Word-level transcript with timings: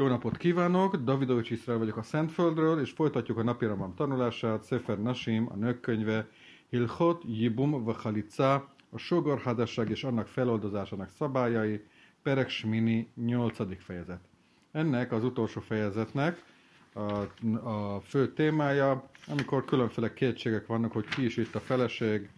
Jó 0.00 0.06
napot 0.06 0.36
kívánok! 0.36 0.96
Davidovics 0.96 1.50
Iszrael 1.50 1.78
vagyok 1.78 1.96
a 1.96 2.02
Szentföldről, 2.02 2.80
és 2.80 2.90
folytatjuk 2.90 3.38
a 3.38 3.42
napiramam 3.42 3.94
tanulását, 3.94 4.66
Sefer 4.66 5.02
Nasim, 5.02 5.48
a 5.52 5.56
nők 5.56 5.80
könyve, 5.80 6.28
Hilchot, 6.68 7.22
Yibum, 7.26 7.84
Vachalica, 7.84 8.74
a 8.90 8.98
sogorházasság 8.98 9.90
és 9.90 10.04
annak 10.04 10.26
feloldozásának 10.26 11.10
szabályai, 11.18 11.84
Perek 12.22 12.48
Shmini, 12.48 13.10
8. 13.14 13.82
fejezet. 13.84 14.20
Ennek 14.72 15.12
az 15.12 15.24
utolsó 15.24 15.60
fejezetnek 15.60 16.42
a, 16.92 17.00
a 17.68 18.00
fő 18.00 18.32
témája, 18.32 19.10
amikor 19.26 19.64
különféle 19.64 20.12
kétségek 20.12 20.66
vannak, 20.66 20.92
hogy 20.92 21.06
ki 21.08 21.24
is 21.24 21.36
itt 21.36 21.54
a 21.54 21.60
feleség, 21.60 22.28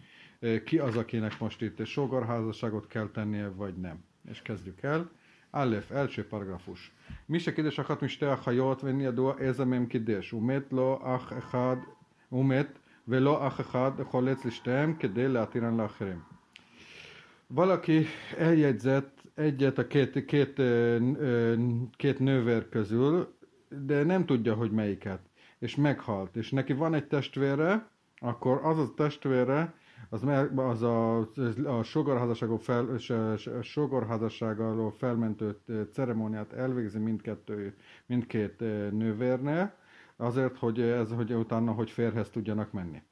ki 0.65 0.77
az, 0.77 0.95
akinek 0.95 1.39
most 1.39 1.61
itt 1.61 1.85
sogorházasságot 1.85 2.87
kell 2.87 3.09
tennie, 3.13 3.47
vagy 3.47 3.75
nem. 3.75 4.03
És 4.31 4.41
kezdjük 4.41 4.81
el. 4.81 5.09
Aleph, 5.52 5.92
első 5.92 6.22
paragrafus. 6.22 6.90
מי 7.28 7.40
שקידש 7.40 7.80
אחת 7.80 8.02
משתי 8.02 8.32
אחיות 8.32 8.84
ואין 8.84 9.00
ידוע 9.00 9.34
איזה 9.38 9.64
מהם 9.64 9.86
קידש, 9.86 10.30
הוא 10.30 10.42
מת 10.42 10.72
לא 10.72 11.00
אח 11.04 11.32
אחד, 11.38 11.76
הוא 12.28 12.44
מת 12.44 12.78
ולא 13.08 13.46
אח 13.46 13.60
אחד 13.60 13.90
חולץ 14.02 14.44
לשתיהם 14.44 14.94
כדי 14.94 15.28
להתירן 15.28 15.76
לאחרים. 15.76 16.18
Valaki 17.54 18.06
eljegyzett 18.36 19.22
egyet 19.34 19.78
a 19.78 19.86
két, 19.86 20.24
két, 20.24 20.60
két 21.96 22.18
nővér 22.18 22.68
közül, 22.68 23.34
de 23.86 24.02
nem 24.04 24.26
tudja, 24.26 24.54
hogy 24.54 24.70
melyiket, 24.70 25.20
és 25.58 25.76
meghalt, 25.76 26.36
és 26.36 26.50
neki 26.50 26.72
van 26.72 26.94
egy 26.94 27.06
testvére, 27.06 27.88
akkor 28.18 28.60
az 28.62 28.78
a 28.78 28.94
testvére 28.96 29.74
az, 30.12 30.24
az 30.56 30.82
a, 30.82 31.18
a 31.64 31.82
sogorházasságról 31.82 32.58
fel, 32.58 32.98
sogorházasságról 33.62 34.90
felmentő 34.90 35.56
ceremóniát 35.92 36.52
elvégzi 36.52 36.98
mindkettő, 36.98 37.74
mindkét 38.06 38.60
nővérnél, 38.90 39.74
azért, 40.16 40.56
hogy 40.56 40.80
ez, 40.80 41.12
hogy 41.12 41.32
utána, 41.32 41.72
hogy 41.72 41.90
férhez 41.90 42.30
tudjanak 42.30 42.72
menni. 42.72 43.02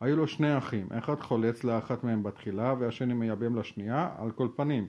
היו 0.00 0.16
לו 0.16 0.26
שני 0.26 0.58
אחים, 0.58 0.88
אחד 0.98 1.20
חולץ 1.20 1.64
לאחת 1.64 2.04
מהם 2.04 2.22
בתחילה 2.22 2.74
והשני 2.78 3.14
מייבם 3.14 3.56
לשנייה 3.58 4.14
על 4.18 4.30
כל 4.30 4.48
פנים. 4.56 4.86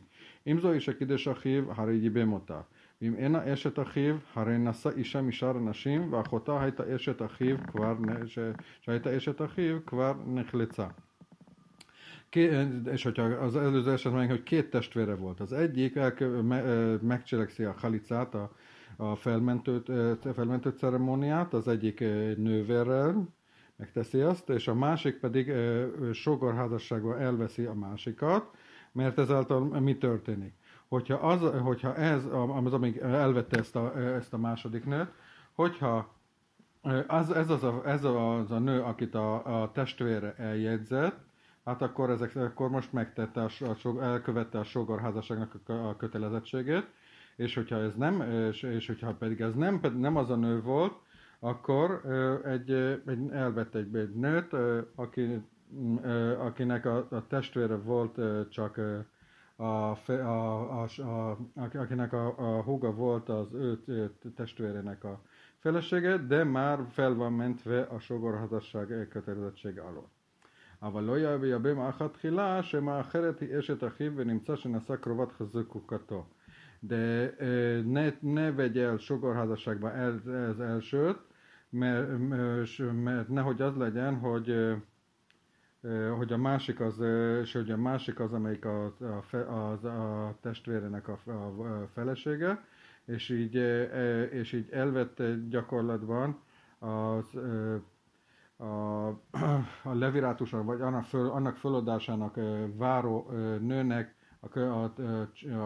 אם 0.47 0.59
זו 0.59 0.71
איש 0.71 0.89
הקידש 0.89 1.27
אחיו, 1.27 1.63
הרי 1.71 1.95
ייבם 1.95 2.33
אותה. 2.33 2.61
ואם 3.01 3.15
אינה 3.15 3.53
אשת 3.53 3.79
אחיו, 3.79 4.15
הרי 4.35 4.57
נשא 4.57 4.89
אישה 4.89 5.21
משאר 5.21 5.57
הנשים, 5.57 6.13
ואחותה 6.13 6.61
הייתה 6.61 6.95
אשת 6.95 7.21
אחיו 7.21 7.57
כבר, 7.67 7.95
שהייתה 8.81 9.17
אשת 9.17 9.41
אחיו 9.41 9.85
כבר 9.85 10.13
נחלצה. 10.25 10.87
és 12.92 13.02
hogyha 13.02 13.22
az 13.22 13.56
előző 13.56 13.92
esetben, 13.92 14.28
hogy 14.28 14.42
két 14.42 14.70
testvére 14.70 15.14
volt. 15.14 15.40
Az 15.40 15.52
egyik 15.52 15.96
elkö, 15.96 16.40
me, 16.40 16.62
megcselekszi 17.02 17.64
a 17.64 17.74
halicát, 17.78 18.34
a, 18.34 18.52
a 18.96 19.14
felmentő, 19.16 19.82
felmentő 20.34 20.70
ceremóniát, 20.70 21.54
az 21.54 21.68
egyik 21.68 22.00
nővérrel 22.36 23.28
megteszi 23.76 24.20
azt, 24.20 24.50
és 24.50 24.68
a 24.68 24.74
másik 24.74 25.18
pedig 25.18 25.52
sogorházasságban 26.12 27.18
elveszi 27.18 27.64
a 27.64 27.74
másikat, 27.74 28.50
mert 28.92 29.18
ezáltal 29.18 29.60
mi 29.60 29.96
történik? 29.96 30.54
Hogyha, 30.88 31.14
az, 31.14 31.40
hogyha 31.62 31.94
ez, 31.94 32.24
az, 32.64 32.72
amíg 32.72 32.96
elvette 32.96 33.58
ezt 33.58 33.76
a, 33.76 33.98
ezt 33.98 34.32
a 34.32 34.38
második 34.38 34.84
nőt, 34.84 35.08
hogyha 35.52 36.14
az, 37.06 37.30
ez, 37.30 37.50
az 37.50 37.64
a, 37.64 37.82
ez 37.84 38.04
az 38.04 38.50
a 38.50 38.58
nő, 38.58 38.80
akit 38.80 39.14
a, 39.14 39.62
a 39.62 39.72
testvére 39.72 40.34
eljegyzett, 40.36 41.18
hát 41.64 41.82
akkor, 41.82 42.10
ezek, 42.10 42.36
akkor 42.36 42.70
most 42.70 42.92
megtette, 42.92 43.42
a, 43.42 43.50
a, 43.88 44.02
elkövette 44.02 44.58
a 44.58 44.64
sogorházasságnak 44.64 45.54
a, 45.66 45.72
a 45.72 45.96
kötelezettségét, 45.96 46.86
és 47.36 47.54
hogyha 47.54 47.76
ez 47.76 47.94
nem, 47.94 48.20
és, 48.20 48.62
és 48.62 48.86
hogyha 48.86 49.14
pedig 49.14 49.40
ez 49.40 49.54
nem, 49.54 49.80
nem 49.96 50.16
az 50.16 50.30
a 50.30 50.36
nő 50.36 50.62
volt, 50.62 50.94
akkor 51.38 52.00
egy, 52.44 52.70
egy 53.06 53.30
elvette 53.30 53.78
egy, 53.78 53.96
egy 53.96 54.14
nőt, 54.14 54.52
aki, 54.94 55.42
akinek 56.38 56.84
a, 56.84 57.06
a 57.10 57.26
testvére 57.26 57.76
volt 57.76 58.18
csak 58.50 58.76
a, 59.56 59.62
a, 59.62 59.98
a, 60.08 60.82
a, 60.82 61.38
akinek 61.54 62.12
a, 62.12 62.34
a 62.38 62.62
húga 62.62 62.92
volt 62.92 63.28
az 63.28 63.54
ő 63.54 64.10
testvérének 64.36 65.04
a 65.04 65.20
felesége, 65.58 66.16
de 66.16 66.44
már 66.44 66.78
fel 66.90 67.14
van 67.14 67.32
mentve 67.32 67.82
a 67.82 67.98
sogorházasság 67.98 69.08
kötelezettsége 69.10 69.82
alól. 69.82 70.10
אבל 70.81 71.03
לא 71.03 71.45
יבא 71.47 71.73
מאחת 71.73 72.13
תחילה 72.13 72.63
שמאחרת 72.63 73.39
היא 73.39 73.59
אשת 73.59 73.83
אחיו 73.83 74.11
ונמצא 74.15 74.55
שנשא 74.55 74.95
קרובת 74.95 75.31
חזקוקתו. 75.31 76.25
De 76.83 77.33
ne, 77.83 78.13
ne 78.21 78.51
vegye 78.51 78.83
el 78.83 78.97
sogorházasságba 78.99 79.91
el, 79.91 80.21
ez 80.49 80.59
elsőt, 80.59 81.17
mert, 81.69 82.07
mert 83.03 83.29
nehogy 83.29 83.61
az 83.61 83.75
legyen, 83.75 84.15
hogy 84.15 84.75
hogy 86.17 86.33
a 86.33 86.37
másik 86.37 86.79
az, 86.79 86.99
és 87.41 87.53
hogy 87.53 87.71
a 87.71 87.77
másik 87.77 88.19
az, 88.19 88.33
amelyik 88.33 88.65
a, 88.65 88.93
a, 89.31 89.35
a, 89.35 89.71
a 89.71 90.37
testvérenek 90.41 91.07
a, 91.07 91.19
a 91.25 91.87
felesége, 91.93 92.63
és 93.05 93.29
így, 93.29 93.55
és 94.31 94.53
így 94.53 94.69
elvette 94.71 95.35
gyakorlatban 95.49 96.39
az 96.79 97.37
a, 98.64 99.08
a 99.90 99.92
levirátusnak, 99.92 100.64
vagy 100.64 100.80
annak, 100.80 101.04
föl, 101.04 101.30
annak 101.30 101.56
föladásának 101.56 102.38
váró 102.76 103.30
nőnek 103.60 104.14
a, 104.40 104.58
a, 104.58 104.84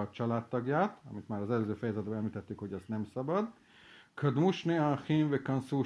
a 0.01 0.11
családtagját, 0.11 1.01
amit 1.11 1.29
már 1.29 1.41
az 1.41 1.51
előző 1.51 1.75
fejezetben 1.75 2.17
említettük, 2.17 2.59
hogy 2.59 2.73
ezt 2.73 2.89
nem 2.89 3.05
szabad. 3.05 3.49
Kadmus 4.15 4.65
neachim 4.65 5.29
ve 5.29 5.43
kanszú 5.43 5.81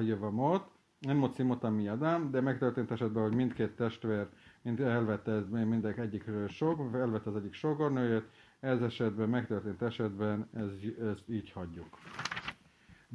jevamot, 0.00 0.70
nem 0.98 1.16
mocim 1.16 1.50
otam 1.50 1.74
miadám, 1.74 2.30
de 2.30 2.40
megtörtént 2.40 2.90
esetben, 2.90 3.22
hogy 3.22 3.34
mindkét 3.34 3.76
testvér 3.76 4.28
mind 4.64 4.80
elvette 4.80 5.32
ez 5.32 5.48
mindegyik 5.48 5.98
egyik 5.98 6.24
sog, 6.48 6.94
elvette 6.94 7.30
az 7.30 7.36
egyik 7.36 7.52
sogornőjét, 7.52 8.24
ez 8.60 8.80
esetben, 8.80 9.28
megtörtént 9.28 9.82
esetben, 9.82 10.48
ez, 10.52 10.68
ezt 11.06 11.28
így 11.28 11.50
hagyjuk. 11.52 11.86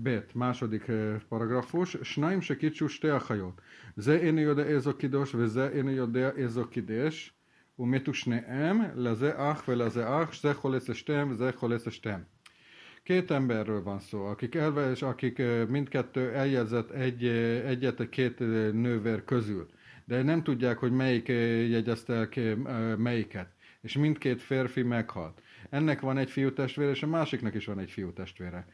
ב', 0.03 0.19
második 0.35 0.87
paragrafus, 1.29 1.97
שניים 2.03 2.43
שקידשו 2.43 2.89
שתי 2.89 3.17
אחיות, 3.17 3.61
זה 3.97 4.17
אינו 4.17 4.41
יודע 4.41 4.63
איזו 4.63 4.95
קידוש 4.95 5.35
וזה 5.35 5.69
אינו 5.69 5.91
יודע 5.91 6.31
איזו 6.37 6.65
קידש, 6.71 7.33
ומתו 7.79 8.15
שניהם, 8.15 8.81
לזה 8.95 9.33
אח 9.37 9.65
ולזה 9.69 10.23
אח, 10.23 10.41
זה 10.41 10.55
חולץ 10.55 10.89
לשתיהם 10.89 11.31
וזה 11.31 11.51
חולץ 11.53 11.87
לשתיהם. 11.87 12.21
Két 13.05 13.31
emberről 13.31 13.83
van 13.83 13.99
szó, 13.99 14.27
akik 14.27 14.55
elve, 14.55 14.91
és 14.91 15.03
akik 15.03 15.43
mindkettő 15.69 16.33
eljegyzett 16.33 16.91
egy, 16.91 17.25
egyet 17.67 18.09
két 18.09 18.39
nővér 18.73 19.25
közül, 19.25 19.69
de 20.05 20.23
nem 20.23 20.43
tudják, 20.43 20.79
hogy 20.79 20.93
melyik 20.93 21.29
jegyezte 21.69 22.29
el 22.35 22.57
melyiket, 22.97 23.49
és 23.81 23.97
mindkét 23.97 24.43
férfi 24.43 24.83
meghalt. 24.83 25.43
Ennek 25.71 26.01
van 26.01 26.19
egy 26.19 26.31
fiú 26.31 26.53
testvére, 26.53 26.91
és 26.91 27.03
a 27.03 27.07
másiknak 27.07 27.55
is 27.55 27.67
van 27.67 27.79
egy 27.79 27.91
fiú 27.91 28.13
testvére 28.13 28.67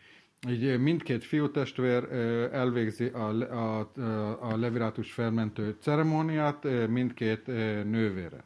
Így 0.50 0.80
mindkét 0.80 1.24
fiútestvér 1.24 2.04
elvégzi 2.52 3.06
a, 3.06 3.30
a, 3.52 3.80
a 4.42 4.58
levirátus 4.58 5.12
felmentő 5.12 5.76
ceremóniát, 5.80 6.64
mindkét 6.88 7.48
nővére. 7.86 8.44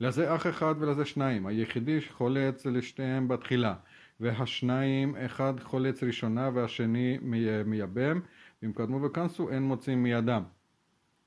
לזה 0.00 0.34
אח 0.34 0.46
אחד 0.46 0.74
ולזה 0.78 1.04
שניים, 1.04 1.46
היחידי 1.46 2.00
חולץ 2.00 2.66
לשתיהם 2.66 3.28
בתחילה, 3.28 3.74
והשניים, 4.20 5.16
אחד 5.16 5.60
חולץ 5.62 6.02
ראשונה 6.02 6.50
והשני 6.54 7.18
מייבם, 7.64 8.20
ואם 8.62 8.72
קדמו 8.72 9.02
וכנסו 9.02 9.50
אין 9.50 9.62
מוצאים 9.62 10.02
מידם. 10.02 10.42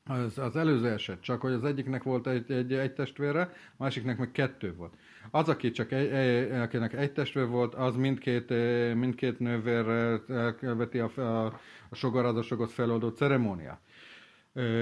Az, 0.06 0.38
az 0.38 0.56
előző 0.56 0.90
eset, 0.90 1.22
csak 1.22 1.42
hogy 1.42 1.52
az 1.52 1.64
egyiknek 1.64 2.04
volt 2.04 2.28
egy, 2.28 2.52
egy, 2.52 2.74
egy 2.74 2.94
testvére, 2.94 3.54
másiknek 3.78 4.18
meg 4.18 4.32
kettő 4.32 4.76
volt. 4.76 4.94
Az, 5.32 5.50
aki 5.50 5.72
csak 5.72 5.92
egy, 5.92 6.08
egy, 6.08 6.52
akinek 6.52 6.94
egy 6.94 7.12
testvér 7.12 7.48
volt, 7.48 7.76
az 7.76 7.96
mindkét, 7.96 8.50
mindkét 8.96 9.40
nővérrel 9.40 10.24
elveti 10.62 11.00
a, 11.00 11.12
a, 11.16 11.46
a 11.90 11.96
sogarázasokat 11.96 12.72
feloldó 12.72 13.10
ceremóniát. 13.10 13.80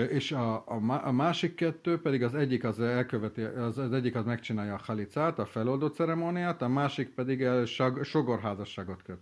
És 0.10 0.32
a, 0.32 0.56
a, 0.56 1.02
a 1.04 1.12
másik 1.12 1.56
kettő 1.56 2.00
pedig 2.02 2.24
az 2.24 2.36
egyik 2.36 2.64
az 2.64 2.80
elköveti, 2.80 3.42
az, 3.42 3.78
az 3.78 3.94
egyik 3.94 4.16
az 4.16 4.26
megcsinálja 4.26 4.74
a 4.74 4.82
halicát, 4.84 5.40
a 5.40 5.46
feloldó 5.46 5.88
ceremóniát, 5.88 6.62
a 6.62 6.68
másik 6.68 7.10
pedig 7.10 7.42
el 7.42 7.66
sogorházasságot 8.04 9.02
köt 9.04 9.20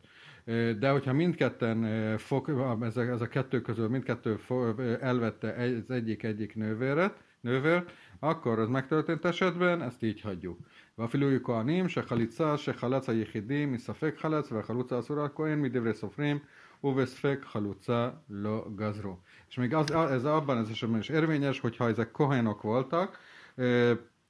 De 0.79 0.91
hogyha 0.91 1.13
mindketten 1.13 2.19
fog, 2.19 2.79
ez 2.81 2.97
a, 2.97 3.01
ez 3.01 3.21
a 3.21 3.29
kettő 3.29 3.61
közül 3.61 3.89
mindkettő 3.89 4.37
fog, 4.37 4.81
elvette 5.01 5.57
egy, 5.57 5.75
az 5.75 5.91
egyik 5.91 6.23
egyik 6.23 6.55
nővéret, 6.55 7.23
nővért, 7.41 7.93
akkor 8.19 8.59
az 8.59 8.69
megtörtént 8.69 9.25
esetben 9.25 9.83
ezt 9.83 10.03
így 10.03 10.21
hagyjuk. 10.21 10.59
ואפילו 10.99 11.31
יהיו 11.31 11.43
כהנים 11.43 11.89
שחליצה 11.89 12.57
שחלץ 12.57 13.09
היחידי 13.09 13.67
מספק 13.67 14.15
חלץ 14.19 14.53
והחלוצה 14.53 14.99
אסורה 14.99 15.29
כהן 15.29 15.63
מדברי 15.63 15.95
סופרים 15.95 16.39
ובספק 16.85 17.39
חלוצה 17.45 18.11
לא 18.31 18.67
גזרו. 18.77 19.17
És 19.51 19.59
még 19.59 19.75
az, 19.75 19.91
ez 19.91 20.25
abban 20.25 20.57
az 20.57 20.71
esetben 20.71 20.99
is 20.99 21.09
érvényes, 21.09 21.61
hogyha 21.61 21.89
ezek 21.89 22.11
kohenok 22.11 22.63
voltak, 22.63 23.19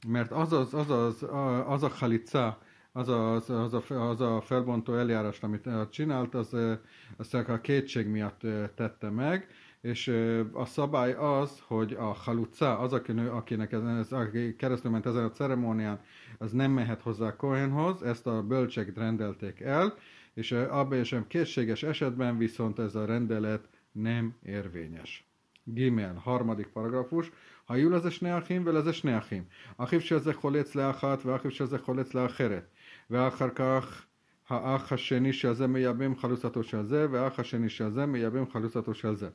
mert 0.06 0.31
az 0.31 0.52
az, 0.52 0.75
az, 0.75 0.91
az, 0.91 1.26
az 1.67 1.82
a 1.82 1.88
halica, 1.88 2.58
az 2.91 3.09
a, 3.09 3.33
az, 3.33 3.50
a, 3.50 4.09
az 4.09 4.21
a 4.21 4.41
felbontó 4.41 4.94
eljárást, 4.94 5.44
amit 5.44 5.68
eh, 5.68 5.88
csinált, 5.89 6.36
az, 6.36 6.53
eh, 6.53 6.77
azt 7.18 7.33
a 7.33 7.62
kétség 7.62 8.07
miatt 8.07 8.44
eh, 8.44 8.69
tette 8.75 9.09
meg, 9.09 9.47
és 9.81 10.07
a 10.53 10.65
szabály 10.65 11.13
az, 11.13 11.63
hogy 11.68 11.94
a 11.94 12.03
haluca, 12.03 12.80
az, 12.80 12.94
akinek 13.31 13.71
ez, 13.71 13.83
ez, 13.83 14.12
aki 14.12 14.56
keresztül 14.56 14.91
ment 14.91 15.06
ezen 15.06 15.24
a 15.24 15.31
ceremónián, 15.31 16.00
az 16.38 16.51
nem 16.51 16.71
mehet 16.71 17.01
hozzá 17.01 17.36
Kohenhoz, 17.36 18.01
ezt 18.01 18.27
a 18.27 18.44
bölcsek 18.44 18.97
rendelték 18.97 19.59
el, 19.59 19.94
és 20.33 20.51
abban 20.51 21.03
sem 21.03 21.27
kétséges 21.27 21.83
esetben 21.83 22.38
viszont 22.38 22.80
ez 22.80 22.95
a 22.95 23.06
rendelet 23.06 23.69
nem 23.92 24.35
érvényes. 24.44 25.30
Gimel, 25.63 26.13
harmadik 26.13 26.68
paragrafus. 26.68 27.31
Ha 27.65 27.75
jül 27.75 27.94
az 27.94 28.06
esneachim, 28.06 28.63
vel 28.63 28.75
az 28.75 28.88
esneachim. 28.88 29.47
Achiv 29.75 30.01
se 30.01 30.15
ezek 30.15 30.35
holec 30.35 30.74
leachat, 30.74 31.21
ve 31.21 31.33
achiv 31.33 31.51
se 31.51 31.63
ezek 31.63 31.83
holec 31.83 32.12
leacheret. 32.12 32.69
ואחר 33.11 33.49
כך 33.55 34.05
האח 34.49 34.93
השני 34.93 35.32
של 35.32 35.55
זה 35.55 35.67
מייבם 35.67 36.17
חלוצתו 36.17 36.62
של 36.62 36.87
זה, 36.87 37.06
והאח 37.11 37.38
השני 37.38 37.69
של 37.69 37.91
זה 37.91 38.06
מייבם 38.06 38.50
חלוצתו 38.50 38.94
של 38.94 39.14
זה. 39.14 39.29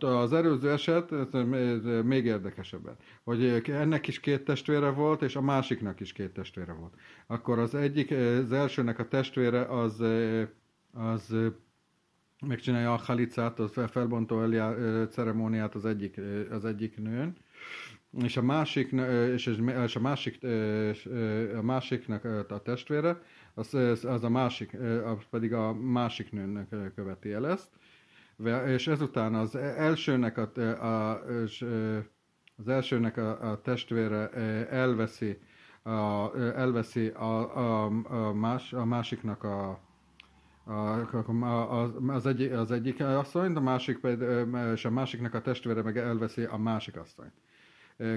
Az 0.00 0.32
előző 0.32 0.70
eset 0.70 1.12
ez 1.12 1.84
még 2.04 2.24
érdekesebben, 2.24 2.96
hogy 3.24 3.62
ennek 3.66 4.06
is 4.06 4.20
két 4.20 4.44
testvére 4.44 4.90
volt, 4.90 5.22
és 5.22 5.36
a 5.36 5.40
másiknak 5.40 6.00
is 6.00 6.12
két 6.12 6.30
testvére 6.30 6.72
volt. 6.72 6.94
Akkor 7.26 7.58
az 7.58 7.74
egyik, 7.74 8.10
az 8.10 8.52
elsőnek 8.52 8.98
a 8.98 9.08
testvére 9.08 9.62
az, 9.62 10.04
az 10.92 11.36
megcsinálja 12.46 12.92
a 12.92 12.96
halicát, 12.96 13.58
az 13.58 13.72
felbontó 13.90 14.42
eljá, 14.42 14.74
ceremóniát 15.06 15.74
az 15.74 15.84
egyik, 15.84 16.20
az 16.50 16.64
egyik 16.64 16.98
nőn, 16.98 17.36
és 18.21 18.37
a 18.37 18.41
másik, 18.41 18.91
és, 19.33 19.45
és 19.85 19.95
a 19.95 19.99
másik, 19.99 20.39
a 21.57 21.61
másiknak 21.61 22.25
a 22.49 22.61
testvére, 22.61 23.21
az, 23.53 23.73
az 24.03 24.23
a 24.23 24.29
másik, 24.29 24.77
az 25.05 25.17
pedig 25.29 25.53
a 25.53 25.73
másik 25.73 26.31
nőnek 26.31 26.67
követi 26.95 27.31
el 27.31 27.47
ezt, 27.47 27.69
és 28.67 28.87
ezután 28.87 29.33
az 29.35 29.55
elsőnek 29.55 30.37
a, 30.37 30.51
a, 30.85 31.21
az 32.55 32.67
elsőnek 32.67 33.17
a, 33.17 33.51
a 33.51 33.61
testvére 33.61 34.29
elveszi, 34.69 35.37
a, 35.83 36.35
elveszi 36.37 37.07
a, 37.07 37.57
a, 37.57 37.91
a, 38.03 38.33
más, 38.33 38.73
a 38.73 38.85
másiknak 38.85 39.43
a, 39.43 39.79
a, 40.65 41.07
az, 42.07 42.25
egyik, 42.25 42.51
az 42.51 42.71
egyik 42.71 42.99
asszonyt, 42.99 43.57
a 43.57 43.61
másik 43.61 43.99
és 44.73 44.85
a 44.85 44.89
másiknak 44.89 45.33
a 45.33 45.41
testvére 45.41 45.81
meg 45.81 45.97
elveszi 45.97 46.43
a 46.43 46.57
másik 46.57 46.97
asszonyt. 46.97 47.33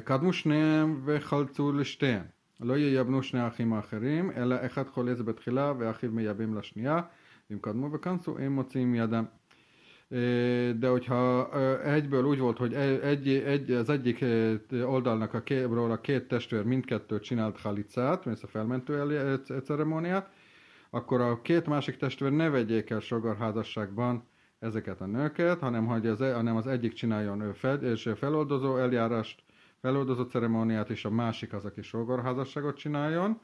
קדמו 0.03 0.33
שניהם 0.33 1.01
וחלצו 1.05 1.71
לשתיהן. 1.71 2.23
לא 2.59 2.77
ייבנו 2.77 3.23
שני 3.23 3.39
האחים 3.39 3.73
האחרים, 3.73 4.31
אלא 4.31 4.55
אחד 4.65 4.87
חולץ 4.87 5.21
בתחילה 5.21 5.73
ואחיו 5.77 6.11
מייבאים 6.11 6.55
לשנייה, 6.55 7.01
ואם 7.49 7.59
קדמו 7.61 7.91
וכנסו, 7.91 8.37
הם 8.39 8.55
מוציאים 8.55 8.95
ידם. 8.95 9.23
de 10.79 10.87
hogyha 10.87 11.49
egyből 11.83 12.25
úgy 12.25 12.39
volt, 12.39 12.57
hogy 12.57 12.73
egy, 12.73 13.27
egy, 13.29 13.71
az 13.71 13.89
egyik 13.89 14.25
oldalnak 14.85 15.33
a 15.33 15.41
két, 15.41 15.65
a 15.65 16.01
két 16.01 16.27
testvér 16.27 16.63
mindkettő 16.63 17.19
csinált 17.19 17.59
halicát, 17.59 18.27
ezt 18.27 18.43
a 18.43 18.47
felmentő 18.47 19.35
ceremóniát, 19.63 20.29
akkor 20.89 21.21
a 21.21 21.41
két 21.41 21.65
másik 21.65 21.97
testvér 21.97 22.31
ne 22.31 22.49
vegyék 22.49 22.89
el 22.89 22.99
sogorházasságban 22.99 24.23
ezeket 24.59 25.01
a 25.01 25.05
nőket, 25.05 25.59
hanem, 25.59 25.85
hogy 25.85 26.07
az, 26.07 26.21
e, 26.21 26.33
hanem 26.33 26.55
az 26.55 26.67
egyik 26.67 26.93
csináljon 26.93 27.41
ő 27.41 27.51
fel, 27.51 27.83
és 27.83 28.09
feloldozó 28.15 28.77
eljárást, 28.77 29.43
feloldozó 29.81 30.23
ceremóniát, 30.23 30.89
és 30.89 31.05
a 31.05 31.09
másik 31.09 31.53
az, 31.53 31.65
aki 31.65 31.81
sogorházasságot 31.81 32.77
csináljon. 32.77 33.41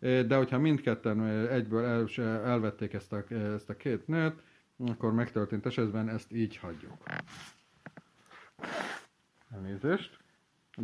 De 0.00 0.36
hogyha 0.36 0.58
mindketten 0.58 1.26
egyből 1.46 1.84
el, 1.84 2.08
elvették 2.44 2.92
ezt 2.92 3.12
a, 3.12 3.24
ezt 3.34 3.70
a 3.70 3.76
két 3.76 4.06
nőt, 4.08 4.42
akkor 4.86 5.12
megtörtént 5.12 5.66
esetben 5.66 6.08
ezt 6.08 6.32
így 6.32 6.56
hagyjuk. 6.56 6.96
Elnézést. 9.54 10.18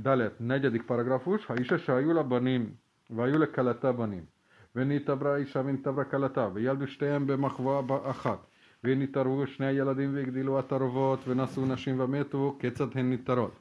Dalet, 0.03 0.39
negyedik 0.39 0.83
paragrafus. 0.83 1.45
Ha 1.45 1.59
is 1.59 1.71
a 1.71 1.99
jula 1.99 2.25
banim, 2.25 2.81
vagy 3.09 3.33
jula 3.33 3.51
kelete 3.51 3.93
banim. 3.93 4.29
ונתעברה 4.77 5.37
אישה 5.37 5.61
ונתעברה 5.65 6.05
כלתה, 6.05 6.49
וילדו 6.55 6.87
שתיהם 6.87 7.27
במחווה 7.27 7.81
אחת. 8.11 8.47
ונתערבו 8.85 9.47
שני 9.47 9.67
הילדים 9.67 10.15
והגדילו 10.15 10.59
התערובות, 10.59 11.29
ונשאו 11.29 11.67
נשים 11.67 12.01
ומתו, 12.01 12.57
כיצד 12.59 12.87
הן 12.95 13.13
נתערות. 13.13 13.60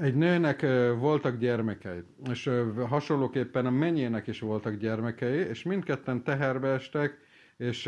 Egy 0.00 0.14
nőnek 0.14 0.60
voltak 0.98 1.38
gyermekei, 1.38 2.02
és 2.30 2.50
hasonlóképpen 2.88 3.66
a 3.66 3.70
mennyének 3.70 4.26
is 4.26 4.40
voltak 4.40 4.74
gyermekei, 4.74 5.38
és 5.38 5.62
mindketten 5.62 6.22
teherbe 6.22 6.68
estek, 6.68 7.18
és, 7.56 7.86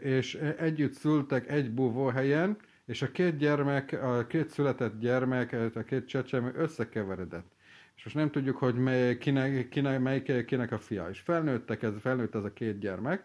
és 0.00 0.34
együtt 0.58 0.92
szültek 0.92 1.50
egy 1.50 1.70
búvóhelyen, 1.70 2.56
és 2.86 3.02
a 3.02 3.10
két 3.10 3.36
gyermek, 3.36 3.92
a 4.02 4.26
két 4.26 4.48
született 4.48 5.00
gyermek, 5.00 5.56
a 5.74 5.82
két 5.82 6.06
csecsemő 6.06 6.52
összekeveredett 6.56 7.56
és 7.98 8.04
most 8.04 8.16
nem 8.16 8.30
tudjuk, 8.30 8.56
hogy 8.56 8.74
mely, 8.74 9.18
kinek, 9.18 9.68
kinek, 9.68 10.00
melyik 10.00 10.44
kinek 10.44 10.72
a 10.72 10.78
fia. 10.78 11.08
És 11.10 11.20
felnőttek, 11.20 11.82
ez, 11.82 11.92
felnőtt 12.00 12.34
ez 12.34 12.44
a 12.44 12.52
két 12.52 12.78
gyermek, 12.78 13.22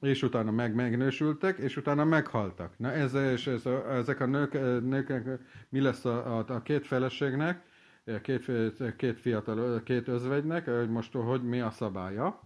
és 0.00 0.22
utána 0.22 0.50
meg 0.50 0.74
megnősültek, 0.74 1.58
és 1.58 1.76
utána 1.76 2.04
meghaltak. 2.04 2.78
Na 2.78 2.92
ez, 2.92 3.14
és 3.14 3.46
ez, 3.46 3.66
ezek 3.90 4.20
a 4.20 4.26
nők, 4.26 4.52
nőknek 4.82 5.40
mi 5.68 5.80
lesz 5.80 6.04
a, 6.04 6.38
a, 6.38 6.44
a 6.48 6.62
két 6.62 6.86
feleségnek, 6.86 7.62
a 8.06 8.20
két, 8.20 8.50
két 8.96 9.20
fiatal, 9.20 9.82
két 9.82 10.08
özvegynek, 10.08 10.68
hogy 10.68 10.90
most 10.90 11.12
hogy 11.12 11.42
mi 11.42 11.60
a 11.60 11.70
szabálya. 11.70 12.40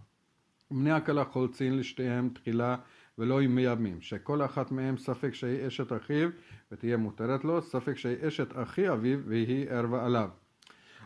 בני 0.71 0.91
הכלה 0.91 1.25
חולצין 1.25 1.77
לשתיהם 1.77 2.29
תחילה 2.33 2.75
ולא 3.17 3.39
מייבמים, 3.41 4.01
שכל 4.01 4.45
אחת 4.45 4.71
מהם 4.71 4.97
ספק 4.97 5.33
שהיא 5.33 5.67
אשת 5.67 5.93
אחיו 5.93 6.29
ותהיה 6.71 6.97
מותרת 6.97 7.43
לו, 7.43 7.61
ספק 7.61 7.97
שהיא 7.97 8.27
אשת 8.27 8.51
אחי 8.55 8.89
אביו 8.89 9.19
והיא 9.27 9.69
ערבה 9.69 10.05
עליו. 10.05 10.29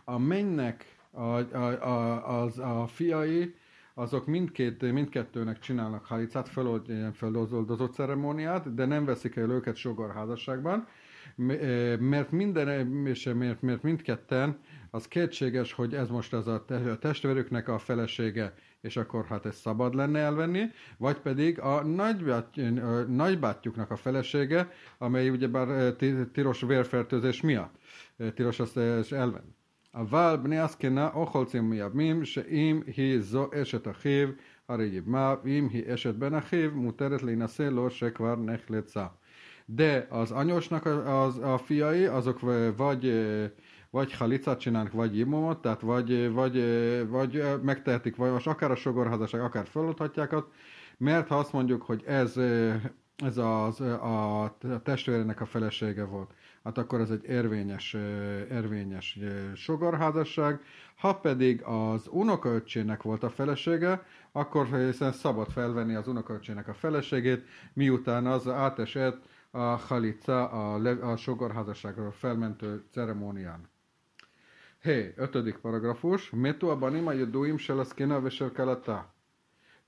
a 0.06 0.18
mennek 0.18 0.84
a, 1.14 1.42
azok 3.97 4.25
mindkét, 4.25 4.91
mindkettőnek 4.91 5.59
csinálnak 5.59 6.05
halicát, 6.05 6.49
feloldozó 7.13 7.85
ceremóniát, 7.85 8.73
de 8.73 8.85
nem 8.85 9.05
veszik 9.05 9.35
el 9.35 9.49
őket 9.49 9.75
sogorházasságban, 9.75 10.87
mert 11.99 12.31
minden, 12.31 13.05
és 13.05 13.23
mert, 13.23 13.61
mert 13.61 13.83
mindketten 13.83 14.59
az 14.91 15.07
kétséges, 15.07 15.73
hogy 15.73 15.93
ez 15.93 16.09
most 16.09 16.33
az 16.33 16.47
a 16.47 16.65
testvérüknek 16.99 17.67
a 17.67 17.77
felesége, 17.77 18.53
és 18.81 18.97
akkor 18.97 19.25
hát 19.25 19.45
ez 19.45 19.55
szabad 19.55 19.95
lenne 19.95 20.19
elvenni, 20.19 20.63
vagy 20.97 21.17
pedig 21.17 21.59
a 21.59 21.83
nagybátyjuknak 23.07 23.91
a 23.91 23.95
felesége, 23.95 24.71
amely 24.97 25.29
ugyebár 25.29 25.93
tilos 26.33 26.61
vérfertőzés 26.61 27.41
miatt 27.41 27.75
tilos 28.33 28.59
azt 28.59 28.77
elvenni. 29.11 29.55
אבל 29.94 30.36
בני 30.42 30.58
הזקנה 30.58 31.10
או 31.14 31.26
חולצים 31.26 31.70
מימים 31.70 32.24
שאם 32.24 32.80
היא 32.86 33.20
זו 33.20 33.48
אשת 33.62 33.88
אחיו 33.88 34.28
הרי 34.68 34.84
יבמה, 34.84 35.34
ואם 35.44 35.68
היא 35.70 35.94
אשת 35.94 36.14
בן 36.14 36.34
אחיו 36.34 36.70
מותרת 36.74 37.22
להינשא 37.22 37.62
לו 37.62 37.90
שכבר 37.90 38.36
נחלצה. 38.36 39.06
De 39.68 40.06
az 40.10 40.32
anyósnak 40.32 40.86
az, 41.06 41.38
a 41.38 41.58
fiai, 41.58 42.06
azok 42.06 42.40
vagy, 42.76 43.04
vagy 43.90 44.12
halicát 44.12 44.58
csinálnak, 44.58 44.92
vagy 44.92 45.18
imomot, 45.18 45.62
tehát 45.62 45.80
vagy, 45.80 46.32
vagy, 46.32 46.64
vagy 47.08 47.44
megtehetik, 47.62 48.16
vagy 48.16 48.30
most 48.32 48.46
akár 48.46 48.70
a 48.70 48.74
sogorházasság, 48.74 49.40
akár 49.40 49.66
feloldhatják 49.66 50.32
azt, 50.32 50.46
mert 50.98 51.28
ha 51.28 51.38
azt 51.38 51.52
mondjuk, 51.52 51.82
hogy 51.82 52.02
ez, 52.06 52.36
ez 53.23 53.37
az, 53.37 53.81
a 53.81 54.57
testvérének 54.83 55.41
a 55.41 55.45
felesége 55.45 56.03
volt, 56.03 56.33
hát 56.63 56.77
akkor 56.77 56.99
ez 56.99 57.09
egy 57.09 57.23
érvényes, 57.23 57.93
érvényes 58.51 59.19
sogorházasság. 59.55 60.61
Ha 60.95 61.15
pedig 61.15 61.61
az 61.61 62.07
unokaöccsének 62.09 63.01
volt 63.01 63.23
a 63.23 63.29
felesége, 63.29 64.05
akkor 64.31 64.67
hiszen 64.85 65.11
szabad 65.11 65.51
felvenni 65.51 65.95
az 65.95 66.07
unokaöccsének 66.07 66.67
a 66.67 66.73
feleségét, 66.73 67.45
miután 67.73 68.25
az 68.25 68.47
átesett 68.47 69.25
a 69.51 69.59
halica, 69.59 70.49
a, 70.49 71.11
a 71.11 71.15
sogorházasságról 71.15 72.11
felmentő 72.11 72.83
ceremónián. 72.91 73.69
Hé, 74.81 74.93
hey, 74.93 75.13
ötödik 75.15 75.57
paragrafus. 75.57 76.29
Metu 76.29 76.67
abanim 76.67 77.07
a 77.07 77.11
juduim 77.11 77.57
shel 77.57 77.79
askena 77.79 78.21
vesel 78.21 78.51
kalata. 78.51 79.13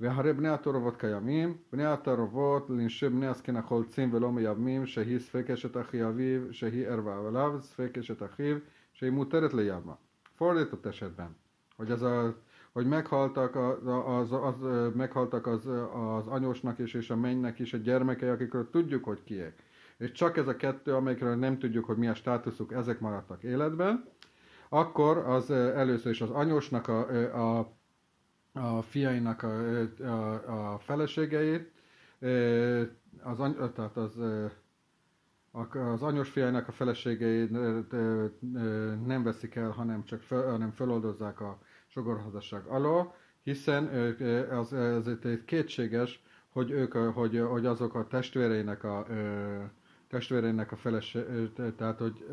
והרי 0.01 0.33
בני 0.33 0.49
התערובות 0.49 0.97
קיימים, 0.97 1.57
בני 1.73 1.85
התערובות 1.85 2.71
לנשי 2.71 3.09
בני 3.09 3.27
הזקנה 3.27 3.63
חולצים 3.63 4.15
ולא 4.15 4.33
מייבמים, 4.33 4.87
שהיא 4.87 5.19
ספק 5.19 5.51
אשת 5.51 5.77
אחי 5.77 6.05
אביו, 6.05 6.41
שהיא 6.53 6.89
ערבה 6.89 7.29
עליו, 7.29 7.59
ספק 7.61 7.99
אשת 7.99 8.23
אחיו, 8.23 8.57
שהיא 8.93 9.11
מותרת 9.11 9.55
ליבמה. 9.55 9.95
Fordított 10.37 10.87
esetben, 10.87 11.37
hogy, 11.77 11.91
ez 11.91 12.03
a, 12.03 12.35
hogy 12.73 12.87
meghaltak, 12.87 13.57
az, 13.57 13.87
az, 14.07 14.33
az, 14.33 14.55
meghaltak 14.95 15.47
az, 15.47 15.67
az 15.95 16.27
anyósnak 16.27 16.79
is, 16.79 16.95
és 16.95 17.11
a 17.11 17.17
mennynek 17.17 17.59
is 17.59 17.73
a 17.73 17.77
gyermekei, 17.77 18.29
akikről 18.29 18.71
tudjuk, 18.71 19.05
hogy 19.05 19.23
kiek. 19.25 19.63
És 19.97 20.13
csak 20.13 20.37
ez 20.37 20.49
a 20.49 20.57
kettő, 20.57 20.95
amelyikről 20.95 21.35
nem 21.35 21.59
tudjuk, 21.59 21.85
hogy 21.85 21.97
mi 21.97 22.09
a 22.09 22.15
státuszuk, 22.15 22.73
ezek 22.73 23.01
maradtak 23.01 23.43
életben, 23.43 24.05
akkor 24.69 25.17
az 25.19 25.51
először 25.51 26.13
is 26.13 26.21
az 26.21 26.31
anyósnak 26.31 26.89
a, 26.89 26.99
a, 27.59 27.73
a 28.54 28.82
fiainak 28.82 29.44
a, 29.44 29.80
a, 30.04 30.74
a 30.74 30.80
feleségeit, 30.80 31.72
az, 33.24 33.40
any, 33.40 33.56
tehát 33.74 33.98
az, 33.98 34.20
az 35.74 36.02
anyós 36.02 36.30
fiainak 36.30 36.68
a 36.68 36.72
feleségeit 36.72 37.52
nem 39.06 39.24
veszik 39.24 39.56
el, 39.56 39.70
hanem 39.70 40.04
csak 40.04 40.22
fel, 40.22 40.50
hanem 40.50 40.72
feloldozzák 40.72 41.42
a 41.42 41.60
sogorházasság 41.88 42.66
alól, 42.66 43.16
hiszen 43.44 43.88
az, 44.52 44.74
az 44.74 45.08
egy 45.08 45.44
kétséges, 45.46 46.24
hogy 46.50 46.72
ők, 46.72 46.94
hogy, 46.94 47.40
hogy 47.50 47.66
azok 47.66 47.96
a 47.96 48.08
testvéreinek 48.08 48.84
a 48.84 49.06
testvéreinek 50.08 50.72
a 50.72 50.76
feleség, 50.76 51.24
tehát 51.78 52.00
hogy 52.00 52.26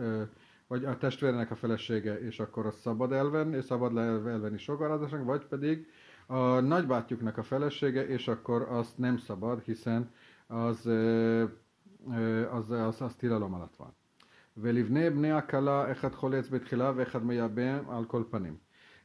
vagy 0.66 0.84
a 0.84 0.96
testvérenek 0.96 1.50
a 1.50 1.54
felesége, 1.54 2.20
és 2.20 2.40
akkor 2.40 2.66
azt 2.66 2.80
szabad 2.80 3.12
elvenni, 3.12 3.60
szabad 3.60 3.96
elvenni 3.96 4.58
sogorházasság, 4.58 5.24
vagy 5.24 5.44
pedig 5.46 5.86
a 6.25 6.59
nagybátyjuknak 6.59 7.37
a 7.37 7.43
felesége, 7.43 8.07
és 8.07 8.27
akkor 8.27 8.61
azt 8.61 8.97
nem 8.97 9.17
szabad, 9.17 9.61
hiszen 9.61 10.11
az, 10.47 10.85
az, 12.51 12.69
az, 12.69 13.01
az 13.01 13.15
tilalom 13.15 13.53
alatt 13.53 13.75
van. 13.75 13.95
ולבני 14.57 15.09
בני 15.09 15.31
הכלה 15.31 15.91
אחד 15.91 16.15
חולץ 16.15 16.49
בתחילה 16.49 16.91
ואחד 16.95 17.23
מייבם 17.23 17.89
על 17.89 18.05
כל 18.05 18.23
פנים. 18.29 18.57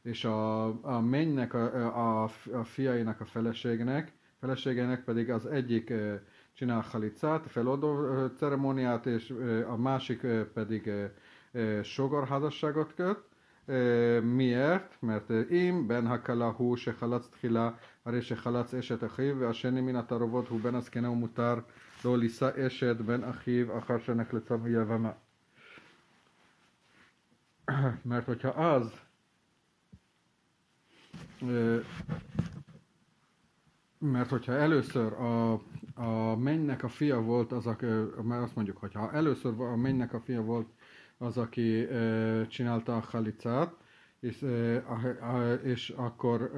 És 0.05 0.25
a, 0.25 0.65
a 0.67 0.99
mennynek, 1.01 1.53
a, 1.53 2.23
a, 2.23 2.29
a 2.53 2.63
fiainak 2.63 3.21
a 3.21 3.25
feleségnek, 3.25 4.11
feleségének 4.39 5.03
pedig 5.03 5.29
az 5.29 5.45
egyik 5.45 5.93
csinál 6.53 6.81
halicát, 6.91 7.47
feloldó 7.47 7.95
ceremóniát, 8.27 9.05
és 9.05 9.33
a 9.67 9.75
másik 9.77 10.27
pedig 10.53 10.91
sogorházasságot 11.83 12.93
köt. 12.93 13.19
miért? 14.23 15.03
mert 15.03 15.31
אם 15.31 15.83
בן 15.87 16.07
הכלה 16.07 16.51
הוא 16.57 16.77
שחלץ 16.77 17.27
תחילה, 17.27 17.69
הרי 18.05 18.21
שחלץ 18.21 18.73
אשת 18.73 19.03
אחיו, 19.03 19.39
והשני 19.39 19.81
מן 19.81 19.95
התערובות 19.95 20.47
הוא 20.47 20.59
בן 20.59 20.75
הזקנה 20.75 21.09
ומותר 21.09 21.55
לו 22.05 22.17
לישא 22.17 22.67
אשת 22.67 22.95
בן 23.05 23.23
אחיו 23.23 23.77
אחר 23.77 23.97
שנחלצה 23.99 24.57
מיבמה. 24.57 25.11
mert 28.05 28.25
hogyha 28.25 28.49
az 28.49 28.91
mert 33.99 34.29
hogyha 34.29 34.53
először 34.53 35.13
a, 35.13 35.53
a 35.95 36.35
mennynek 36.35 36.83
a 36.83 36.87
fia 36.87 37.21
volt 37.21 37.51
az, 37.51 37.67
aki, 37.67 37.85
mert 38.23 38.43
azt 38.43 38.55
mondjuk, 38.55 38.77
hogyha 38.77 39.11
először 39.11 39.61
a 39.61 39.75
mennynek 39.75 40.13
a 40.13 40.19
fia 40.19 40.41
volt 40.41 40.67
az, 41.22 41.38
aki 41.38 41.88
csinálta 42.48 42.96
a 42.96 43.04
halicát, 43.10 43.74
és, 44.20 44.44
és 45.62 45.92
akkor, 45.96 46.50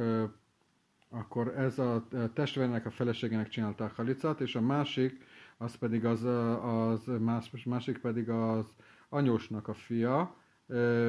akkor 1.09 1.49
ez 1.59 1.79
a 1.79 2.07
testvérnek 2.35 2.87
a 2.87 2.91
feleségének 2.91 3.49
csinálta 3.49 3.85
a 3.85 3.93
halicát, 3.97 4.41
és 4.41 4.55
a 4.55 4.61
másik, 4.61 5.25
az 5.57 5.75
pedig 5.75 6.05
az, 6.05 6.25
az 6.63 7.11
más, 7.21 7.51
másik 7.65 7.99
pedig 7.99 8.29
az 8.29 8.67
anyósnak 9.09 9.69
a 9.69 9.75
fia, 9.75 10.37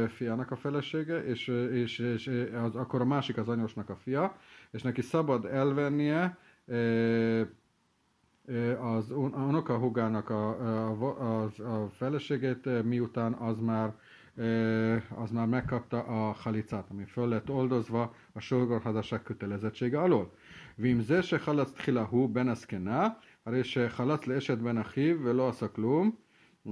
fiának 0.08 0.52
a 0.52 0.56
felesége, 0.56 1.24
és, 1.24 1.48
és, 1.72 2.00
és 2.00 2.50
az, 2.64 2.76
akkor 2.76 3.02
a 3.02 3.06
másik 3.06 3.38
az 3.38 3.50
anyósnak 3.50 3.90
a 3.90 3.96
fia, 3.96 4.38
és 4.72 4.82
neki 4.82 5.02
szabad 5.02 5.46
elvennie 5.46 6.38
az 8.81 9.11
unokahugának 9.11 10.31
a, 10.31 10.49
a, 10.49 11.43
a, 11.43 11.43
a 11.45 11.89
feleségét, 11.89 12.83
miután 12.85 13.33
az 13.33 13.61
már 13.61 13.93
az 15.15 15.31
már 15.31 15.47
megkapta 15.47 16.03
a 16.03 16.33
halicát, 16.33 16.91
ami 16.91 17.05
föl 17.05 17.29
lett 17.29 17.51
oldozva 17.51 18.15
a 18.33 18.41
sorgorházasság 18.41 19.23
kötelezettsége 19.23 20.01
alól. 20.01 20.33
ואם 20.79 21.01
זה 21.01 21.23
שחלץ 21.23 21.73
תחילה 21.73 22.03
הוא 22.11 22.29
בן 22.29 22.49
הזקנה, 22.49 23.09
הרי 23.45 23.65
שחלץ 23.65 24.27
לאשת 24.27 24.59
בן 24.59 24.79
אחיו 24.79 25.17
ולא 25.23 25.49
עשה 25.49 25.69
כלום, 25.69 26.11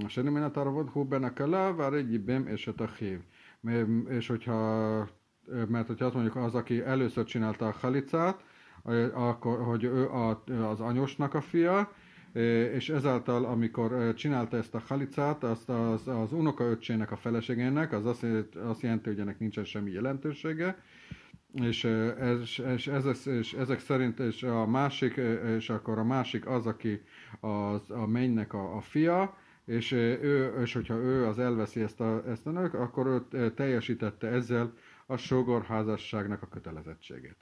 השני 0.05 0.29
מן 0.29 0.43
התערבות 0.43 0.87
הוא 0.93 1.05
בן 1.05 1.23
הכלה, 1.23 1.71
והרי 1.77 2.03
גיבם 2.03 2.47
אשת 2.47 2.81
אחיו. 2.81 3.19
És 4.09 4.27
hogyha, 4.27 5.07
mert 5.67 5.87
hogyha 5.87 6.05
azt 6.05 6.15
mondjuk 6.15 6.35
az, 6.35 6.55
aki 6.55 6.81
először 6.81 7.23
csinálta 7.23 7.67
a 7.67 7.75
halicát, 7.81 8.43
akkor, 9.12 9.62
hogy 9.62 9.84
ő 9.84 10.08
az 10.62 10.80
anyosnak 10.80 11.34
a 11.34 11.40
fia, 11.40 11.92
és 12.74 12.88
ezáltal, 12.88 13.44
amikor 13.44 14.14
csinálta 14.14 14.56
ezt 14.56 14.74
a 14.74 14.82
halicát, 14.86 15.44
azt 15.44 15.68
az, 15.68 16.08
az 16.08 16.32
unokaöccsének 16.32 17.10
a 17.10 17.16
feleségének, 17.16 17.92
az 17.92 18.06
azt, 18.06 18.26
azt 18.64 18.80
jelenti, 18.82 19.08
hogy 19.08 19.20
ennek 19.20 19.38
nincsen 19.38 19.64
semmi 19.64 19.90
jelentősége, 19.90 20.76
és, 21.52 21.84
ez, 21.84 22.38
és, 22.74 22.86
ez, 22.86 23.26
és 23.26 23.52
ezek 23.52 23.80
szerint 23.80 24.18
és 24.20 24.42
a 24.42 24.66
másik, 24.66 25.20
és 25.56 25.70
akkor 25.70 25.98
a 25.98 26.04
másik 26.04 26.46
az, 26.46 26.66
aki 26.66 27.02
az, 27.40 27.90
a 27.90 28.06
mennynek 28.06 28.52
a, 28.52 28.76
a 28.76 28.80
fia, 28.80 29.36
és, 29.64 29.92
ő, 29.92 30.52
és 30.62 30.72
hogyha 30.72 30.94
ő 30.94 31.26
az 31.26 31.38
elveszi 31.38 31.80
ezt 31.80 32.00
a, 32.00 32.22
ezt 32.28 32.46
a 32.46 32.50
nők, 32.50 32.74
akkor 32.74 33.26
ő 33.30 33.50
teljesítette 33.54 34.26
ezzel 34.26 34.72
a 35.06 35.16
sogorházasságnak 35.16 36.42
a 36.42 36.48
kötelezettségét. 36.48 37.36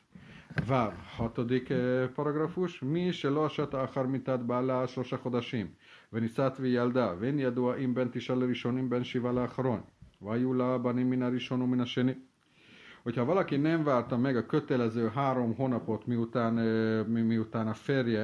Váv, 0.65 0.93
hatodik 1.15 1.73
paragrafus, 2.15 2.79
mi 2.79 3.11
se 3.11 3.29
lassat 3.29 3.73
a 3.73 3.87
mitát 4.07 4.45
bállá 4.45 4.87
שלושה 4.87 5.17
חודשים, 5.17 5.67
ונישאת 6.13 6.59
וילדה, 6.59 7.13
ואין 7.19 7.39
ידוע 7.39 7.75
אם 7.75 7.93
בן 7.93 8.07
תשאל 8.11 8.37
לראשון 8.37 8.77
אם 8.77 8.89
בן 8.89 9.03
שיבה 9.03 9.31
לאחרון, 9.31 9.81
והיו 10.21 10.53
לה 10.53 10.77
בנים 10.77 11.09
מן 11.09 11.23
הראשון 11.23 11.61
ומן 11.61 11.79
השני. 11.81 12.13
Hogyha 13.07 13.25
valaki 13.25 13.57
nem 13.57 13.83
várta 13.83 14.17
meg 14.17 14.35
a 14.37 14.45
kötelező 14.45 15.07
három 15.07 15.55
hónapot 15.55 16.05
miután, 16.05 16.53
miután 17.07 17.67
a 17.67 17.73
férje, 17.73 18.21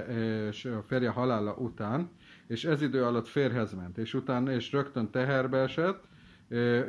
a 0.77 0.81
férje 0.81 1.09
halála 1.09 1.53
után, 1.53 2.09
és 2.47 2.65
ez 2.65 2.81
idő 2.81 3.03
alatt 3.03 3.27
férhez 3.27 3.73
ment, 3.73 3.97
és 3.97 4.13
utána 4.13 4.51
és 4.51 4.71
rögtön 4.71 5.11
teherbe 5.11 5.57
esett, 5.57 6.03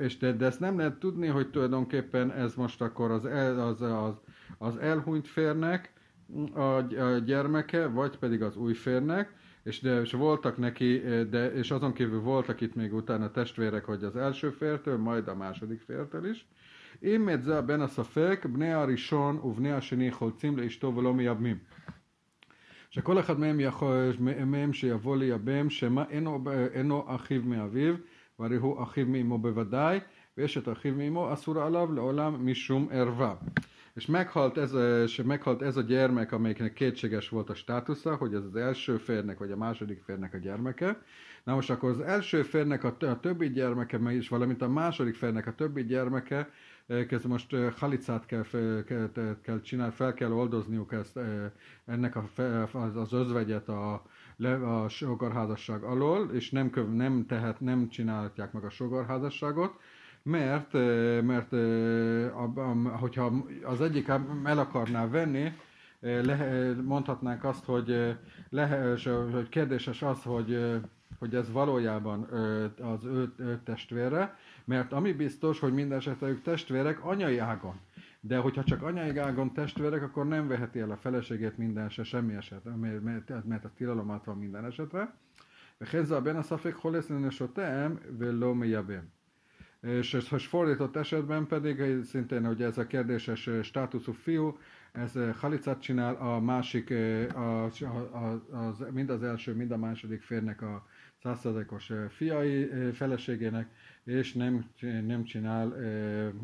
és 0.00 0.19
de, 0.19 0.33
de 0.33 0.47
ezt 0.47 0.61
nem 0.61 0.76
lehet 0.76 0.99
tudni, 0.99 1.26
hogy 1.26 1.50
tulajdonképpen 1.50 2.33
ez 2.33 2.55
most 2.55 2.83
akkor 2.83 3.11
az, 3.11 3.25
el, 3.25 3.61
az, 3.61 3.83
az, 3.83 4.21
az 4.59 4.76
elhunyt 4.76 5.29
férnek 5.29 5.93
a, 6.55 6.61
a 6.61 7.19
gyermeke, 7.19 7.87
vagy 7.87 8.19
pedig 8.19 8.43
az 8.43 8.57
új 8.57 8.75
férnek, 8.75 9.33
és, 9.62 9.81
de, 9.81 10.00
és 10.00 10.12
voltak 10.12 10.57
neki, 10.57 10.99
de, 11.31 11.53
és 11.53 11.71
azon 11.71 11.93
kívül 11.93 12.21
voltak 12.21 12.61
itt 12.61 12.75
még 12.75 12.95
utána 12.95 13.31
testvérek, 13.31 13.85
hogy 13.85 14.05
az 14.05 14.17
első 14.17 14.50
fértől, 14.50 14.99
majd 14.99 15.29
a 15.29 15.35
második 15.35 15.81
fértől 15.81 16.31
is. 16.31 16.47
Én 17.03 17.29
את 17.29 17.43
זה 17.43 17.61
בין 17.61 17.81
הספק, 17.81 18.47
בני 18.53 18.73
הראשון 18.73 19.41
ובני 19.45 19.73
השני 19.73 20.11
חולצים 20.11 20.57
לאשתו 20.57 20.97
ולא 20.97 21.14
מייבמים. 21.14 21.59
שכל 22.91 23.19
אחד 23.19 23.41
מהם, 23.41 23.61
יכול, 23.61 24.12
מהם 24.47 24.73
שיבוא 24.73 25.17
לייבם, 25.17 25.71
שמא 25.71 26.03
אינו, 26.11 26.45
אינו 26.75 27.05
אחיו 27.14 27.43
מאביו, 27.45 27.95
והרי 28.38 28.57
הוא 28.57 28.83
אחיו 28.83 29.07
מאמו 29.07 29.38
בוודאי, 29.38 30.00
ויש 30.37 30.59
את 30.59 30.69
אחיו 30.69 30.95
מאמו, 30.95 31.33
אסור 31.33 31.62
עליו 31.62 31.93
לעולם 31.93 32.47
משום 32.47 32.88
ערווה. 32.91 33.35
és 34.00 34.06
meghalt 34.06 34.58
ez, 34.58 34.74
a, 34.74 35.01
és 35.01 35.22
meghalt 35.25 35.62
ez 35.62 35.77
a 35.77 35.82
gyermek, 35.82 36.32
amelyiknek 36.32 36.74
kétséges 36.74 37.29
volt 37.29 37.50
a 37.50 37.53
státusza, 37.53 38.15
hogy 38.15 38.34
ez 38.34 38.44
az 38.44 38.56
első 38.56 38.98
férnek, 38.98 39.38
vagy 39.38 39.51
a 39.51 39.58
második 39.58 40.01
férnek 40.03 40.34
a 40.34 40.38
gyermeke. 40.38 41.01
Na 41.44 41.53
most 41.53 41.70
akkor 41.70 41.89
az 41.89 42.00
első 42.00 42.41
férnek 42.44 42.84
a, 42.84 42.96
a 43.00 43.20
többi 43.20 43.50
gyermeke, 43.50 44.13
is, 44.13 44.29
valamint 44.29 44.62
a 44.62 44.70
második 44.70 45.15
férnek 45.15 45.48
a 45.48 45.56
többi 45.56 45.84
gyermeke, 45.84 46.50
kezdve 46.88 47.29
most 47.29 47.56
halicát 47.77 48.25
kell, 48.25 48.46
kell, 48.86 49.38
kell 49.41 49.62
csinálni, 49.62 49.94
fel 49.94 50.13
kell 50.13 50.32
oldozniuk 50.32 50.94
ezt, 50.94 51.20
ennek 51.86 52.15
a, 52.15 52.29
az, 52.72 52.96
az 52.96 53.13
özvegyet 53.13 53.70
a, 53.70 53.94
a 54.63 54.88
sogorházasság 54.89 55.84
alól, 55.84 56.29
és 56.34 56.51
nem, 56.51 56.72
nem, 56.94 57.25
tehet, 57.25 57.60
nem 57.60 57.89
csinálhatják 57.89 58.51
meg 58.51 58.63
a 58.63 58.70
sogorházasságot, 58.70 59.79
mert, 60.29 60.73
mert 61.23 61.55
hogyha 63.00 63.33
az 63.64 63.81
egyik 63.81 64.09
el 64.45 64.59
akarná 64.59 65.09
venni, 65.09 65.53
le, 66.00 66.73
mondhatnánk 66.83 67.45
azt, 67.45 67.64
hogy, 67.64 68.17
le, 68.50 68.97
hogy 69.33 69.49
kérdéses 69.49 70.03
az, 70.03 70.23
hogy, 70.23 70.81
hogy 71.19 71.35
ez 71.35 71.53
valójában 71.53 72.23
az 72.81 73.05
ő, 73.05 73.33
ő 73.37 73.61
testvére, 73.64 74.38
mert 74.64 74.93
ami 74.93 75.12
biztos, 75.12 75.59
hogy 75.59 75.73
minden 75.73 75.99
esetre 75.99 76.29
ők 76.29 76.43
testvérek 76.43 77.05
anyai 77.05 77.38
ágon. 77.38 77.81
De 78.21 78.37
hogyha 78.37 78.64
csak 78.64 78.83
anyai 78.83 79.17
ágon 79.17 79.53
testvérek, 79.53 80.03
akkor 80.03 80.29
nem 80.29 80.49
veheti 80.49 80.79
el 80.79 80.91
a 80.91 80.97
feleségét 80.97 81.59
minden 81.59 81.85
eset, 81.85 82.05
semmi 82.05 82.35
esetre, 82.35 82.75
mert, 82.75 83.03
mert, 83.03 83.45
mert 83.45 83.64
a 83.64 83.71
tilalom 83.76 84.21
van 84.25 84.38
minden 84.38 84.64
esetre. 84.64 85.14
וכן 85.81 86.05
זה 86.05 86.17
הבן 86.17 86.37
הספק 86.37 86.75
חולס 86.75 87.11
לנשותיהם 87.11 87.97
ולא 88.19 88.55
מייבם. 88.55 89.18
És, 89.82 90.14
és 90.14 90.48
fordított 90.48 90.96
esetben 90.96 91.48
pedig 91.48 92.04
szintén, 92.04 92.46
hogy 92.46 92.62
ez 92.62 92.78
a 92.78 92.88
kérdéses 92.88 93.50
státuszú 93.62 94.12
fiú, 94.12 94.58
ez 94.92 95.14
halicát 95.40 95.82
csinál, 95.82 96.16
a 96.16 96.40
másik, 96.40 96.92
a, 97.34 97.64
a, 97.66 98.42
az, 98.52 98.84
mind 98.92 99.10
az 99.10 99.24
első, 99.24 99.56
mind 99.56 99.72
a 99.72 99.78
második 99.78 100.22
férnek 100.22 100.62
a 100.62 100.88
százszerzékos 101.22 101.92
fiai 102.10 102.70
feleségének, 102.92 103.70
és 104.04 104.34
nem, 104.34 104.70
nem 105.06 105.24
csinál, 105.24 105.76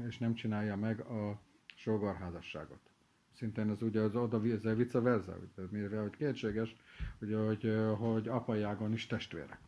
és 0.08 0.18
nem 0.18 0.34
csinálja 0.34 0.76
meg 0.76 1.00
a 1.00 1.42
sógorházasságot. 1.76 2.80
Szintén 3.34 3.70
ez 3.70 3.82
ugye 3.82 4.02
az 4.02 4.16
oda 4.16 4.42
ez 4.44 4.76
vice 4.76 5.00
versa, 5.00 5.38
mire 5.70 6.00
hogy 6.00 6.16
kétséges, 6.18 6.76
hogy, 7.20 7.34
hogy, 7.46 7.76
hogy 7.98 8.28
apai 8.28 8.66
is 8.94 9.06
testvérek. 9.06 9.60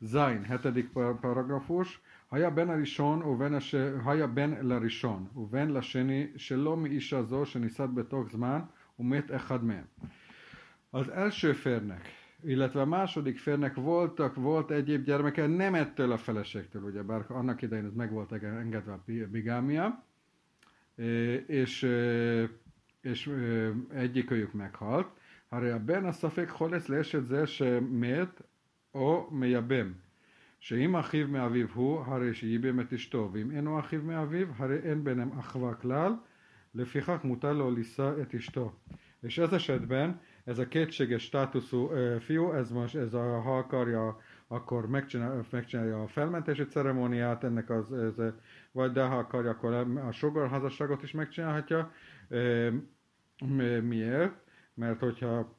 Zain, 0.00 0.42
hetedik 0.42 0.88
paragrafus, 1.20 2.00
היה 2.31 2.49
בן 2.49 2.69
הראשון 2.69 3.21
ובן 3.21 3.53
הש... 3.53 3.75
היה 4.05 4.27
בן 4.27 4.53
לראשון 4.61 5.27
ובן 5.35 5.69
לשני 5.69 6.27
שלא 6.35 6.77
מאישה 6.77 7.23
זו 7.23 7.45
שנישאת 7.45 7.93
בתוך 7.93 8.31
זמן 8.31 8.59
ומת 8.99 9.31
אחד 9.35 9.59
mém. 9.63 10.07
Az 10.93 11.09
első 11.09 11.53
férnek, 11.53 12.07
illetve 12.43 12.81
a 12.81 12.85
második 12.85 13.37
férnek 13.37 13.75
voltak, 13.75 14.35
volt 14.35 14.71
egyéb 14.71 15.03
gyermeke, 15.03 15.47
nem 15.47 15.75
ettől 15.75 16.11
a 16.11 16.17
feleségtől, 16.17 16.83
ugye, 16.83 17.01
bár 17.01 17.25
annak 17.27 17.61
idején 17.61 17.85
ez 17.85 17.93
meg 17.93 18.11
volt 18.11 18.31
engedve 18.31 18.91
a 18.91 19.03
bigámia, 19.31 20.03
és, 21.47 21.87
és 23.01 23.31
egyikőjük 23.89 24.53
meghalt. 24.53 25.07
הרי 25.49 25.71
הבן 25.71 26.05
הספק 26.05 26.49
חולץ 26.49 26.89
לאשת 26.89 27.25
זה 27.25 27.47
שמת 27.47 28.41
או 28.93 29.27
מייבם. 29.31 29.93
שאם 30.65 30.95
אחיו 30.95 31.27
מאביו 31.27 31.67
הוא, 31.73 32.01
הרי 32.05 32.33
שהיא 32.33 32.59
באמת 32.59 32.93
אשתו, 32.93 33.29
ואם 33.33 33.51
אינו 33.51 33.79
אחיו 33.79 34.01
מאביו, 34.03 34.47
הרי 34.57 34.77
אין 34.83 35.03
ביניהם 35.03 35.39
אחווה 35.39 35.73
kלל, 35.73 36.13
לפיכך 36.75 37.23
mutál 37.23 37.53
לו 37.53 37.71
לישא 37.71 38.11
את 38.21 38.35
אשתו. 38.35 38.71
És 39.23 39.37
ez 39.37 39.53
esetben 39.53 40.21
ez 40.43 40.59
a 40.59 40.67
kétséges 40.67 41.23
státuszú 41.23 41.91
ö, 41.91 42.15
fiú, 42.19 42.51
ez 42.51 42.71
most, 42.71 42.95
ez 42.95 43.13
a, 43.13 43.41
ha 43.41 43.57
akarja, 43.57 44.17
akkor 44.47 44.87
megcsinál, 44.87 45.45
megcsinálja 45.51 46.01
a 46.01 46.07
felmentési 46.07 46.65
ceremóniát, 46.65 47.43
ennek 47.43 47.69
az, 47.69 47.93
ez, 47.93 48.33
vagy 48.71 48.91
de 48.91 49.03
ha 49.03 49.17
akarja, 49.17 49.49
akkor 49.49 49.73
a 50.07 50.11
sogorházasságot 50.11 51.03
is 51.03 51.11
megcsinálhatja. 51.11 51.91
Ö, 52.27 52.69
miért? 53.81 54.33
Mert 54.73 54.99
hogyha 54.99 55.57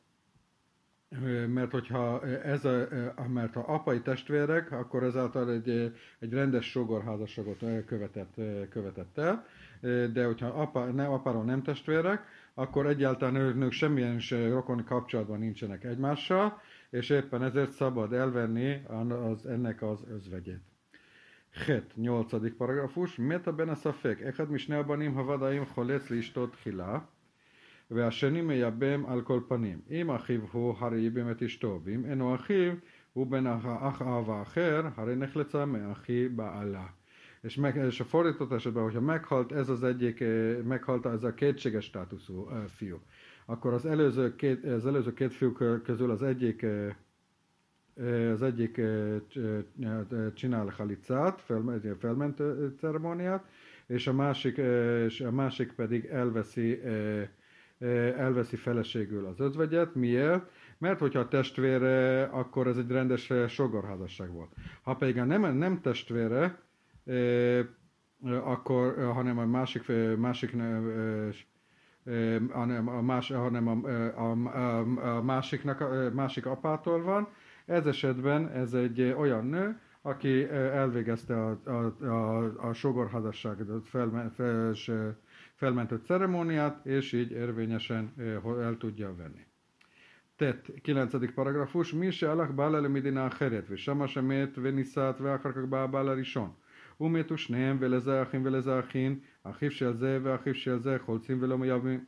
mert 1.47 1.71
hogyha 1.71 2.27
ez 2.27 2.65
a, 2.65 2.87
mert 3.33 3.53
ha 3.53 3.59
apai 3.59 4.01
testvérek, 4.01 4.71
akkor 4.71 5.03
ezáltal 5.03 5.51
egy, 5.51 5.93
egy 6.19 6.33
rendes 6.33 6.69
sogorházasságot 6.69 7.63
követett, 7.85 8.35
követett 8.69 9.17
el, 9.17 9.45
de 10.13 10.25
hogyha 10.25 10.47
apa, 10.47 10.85
nem, 10.85 11.11
apáról 11.11 11.43
nem 11.43 11.63
testvérek, 11.63 12.25
akkor 12.53 12.87
egyáltalán 12.87 13.35
ők 13.35 13.71
semmilyen 13.71 14.19
rokon 14.29 14.83
kapcsolatban 14.83 15.39
nincsenek 15.39 15.83
egymással, 15.83 16.61
és 16.89 17.09
éppen 17.09 17.43
ezért 17.43 17.71
szabad 17.71 18.13
elvenni 18.13 18.81
az, 19.31 19.45
ennek 19.45 19.81
az 19.81 20.03
özvegyét. 20.09 20.61
Het, 21.65 21.95
8. 21.95 22.55
paragrafus. 22.57 23.15
Meta 23.15 23.53
ben 23.53 23.69
a 23.69 23.75
szafek, 23.75 24.21
echad 24.21 24.49
misne 24.49 24.77
abanim 24.77 25.13
havadaim 25.13 25.65
cholec 25.65 26.09
listot 26.09 26.55
hilá. 26.63 27.09
והשני 27.90 28.40
מייבם 28.40 29.06
על 29.06 29.22
כל 29.22 29.40
פנים. 29.48 29.78
אם 29.90 30.10
אחיו 30.10 30.40
הוא, 30.52 30.74
הרי 30.78 31.00
ייבם 31.00 31.30
את 31.30 31.42
אשתו, 31.42 31.80
ואם 31.84 32.04
אינו 32.04 32.34
אחיו, 32.34 32.72
הוא 33.12 33.26
בן 33.26 33.46
האח 33.46 34.02
האב 34.02 34.30
האחר, 34.30 34.82
הרי 34.96 35.16
נחלצה 35.16 35.64
מאחי 35.64 36.28
בעלה. 36.28 36.86
És, 37.44 37.56
meg, 37.56 37.76
és 37.76 38.00
a 38.00 38.04
fordított 38.04 38.52
esetben, 38.52 38.82
hogyha 38.82 39.00
meghalt 39.00 39.52
ez 39.52 39.68
az 39.68 39.82
egyik, 39.82 40.24
meghalt 40.64 41.06
ez 41.06 41.24
a 41.24 41.34
kétséges 41.34 41.84
státuszú 41.84 42.48
fiú, 42.66 43.00
akkor 43.46 43.72
az 43.72 43.86
előző 43.86 44.36
két, 44.36 44.64
az 44.64 44.86
előző 44.86 45.12
két 45.12 45.32
fiú 45.32 45.52
közül 45.82 46.10
az 46.10 46.22
egyik 46.22 46.66
az 48.32 48.42
egyik 48.42 48.80
csinál 50.34 50.72
halicát, 50.76 51.40
felmentő 51.98 52.74
ceremóniát, 52.78 53.44
és 53.86 54.06
a 54.06 54.12
másik, 54.12 54.56
és 55.06 55.20
a 55.20 55.30
másik 55.30 55.72
pedig 55.72 56.04
elveszi 56.04 56.80
elveszi 58.17 58.55
feleségül 58.55 59.25
az 59.25 59.39
özvegyet. 59.39 59.95
Miért? 59.95 60.49
Mert 60.77 60.99
hogyha 60.99 61.19
a 61.19 61.27
testvére, 61.27 62.23
akkor 62.23 62.67
ez 62.67 62.77
egy 62.77 62.91
rendes 62.91 63.33
sogorházasság 63.47 64.31
volt. 64.31 64.51
Ha 64.81 64.95
pedig 64.95 65.15
nem, 65.15 65.57
nem 65.57 65.81
testvére, 65.81 66.59
akkor, 68.43 69.11
hanem 69.13 69.37
a 69.37 69.45
másik, 69.45 69.91
másik 70.17 70.55
hanem 72.51 72.87
a, 72.87 73.01
más, 73.01 73.31
hanem 73.31 73.67
a, 73.67 73.89
a, 74.15 74.31
a, 74.31 74.79
a 75.17 75.21
másiknak, 75.21 75.81
a 75.81 76.11
másik 76.13 76.45
apától 76.45 77.01
van. 77.03 77.27
Ez 77.65 77.85
esetben 77.85 78.47
ez 78.47 78.73
egy 78.73 79.01
olyan 79.01 79.45
nő, 79.45 79.79
aki 80.01 80.49
elvégezte 80.49 81.43
a, 81.45 81.59
a, 81.65 82.05
a, 82.05 82.67
a 82.67 82.73
sogorházasságot, 82.73 83.87
fel, 83.87 84.31
fel, 84.35 84.73
felmentett 85.56 86.04
ceremóniát, 86.04 86.86
és 86.86 87.12
így 87.12 87.30
érvényesen 87.30 88.12
el 88.44 88.76
tudja 88.78 89.14
venni. 89.14 89.46
Tett, 90.36 90.72
9. 90.82 91.32
paragrafus, 91.34 91.92
mi 91.92 92.10
se 92.10 92.30
alak 92.30 92.54
bála 92.54 92.80
le 92.80 92.88
midina 92.88 93.26
אחרת, 93.26 93.64
ושמה 93.68 94.08
שמת 94.08 94.58
ונישאת 94.62 95.20
ואחר 95.20 95.52
כך 95.52 95.64
בא 95.68 95.82
הבעל 95.82 96.08
הראשון. 96.08 96.52
ומתו 97.00 97.38
שניהם 97.38 97.76
ולזה 97.80 98.22
אחים 98.22 98.44
ולזה 98.44 98.78
אחים, 98.78 99.20
אחיו 99.42 99.70
של 99.70 99.96
זה 99.96 100.18
ואחיו 100.22 100.54
של 100.54 100.78
זה, 100.78 100.98
חולצים 100.98 101.38
ולא 101.40 101.58
מייבאים. 101.58 102.04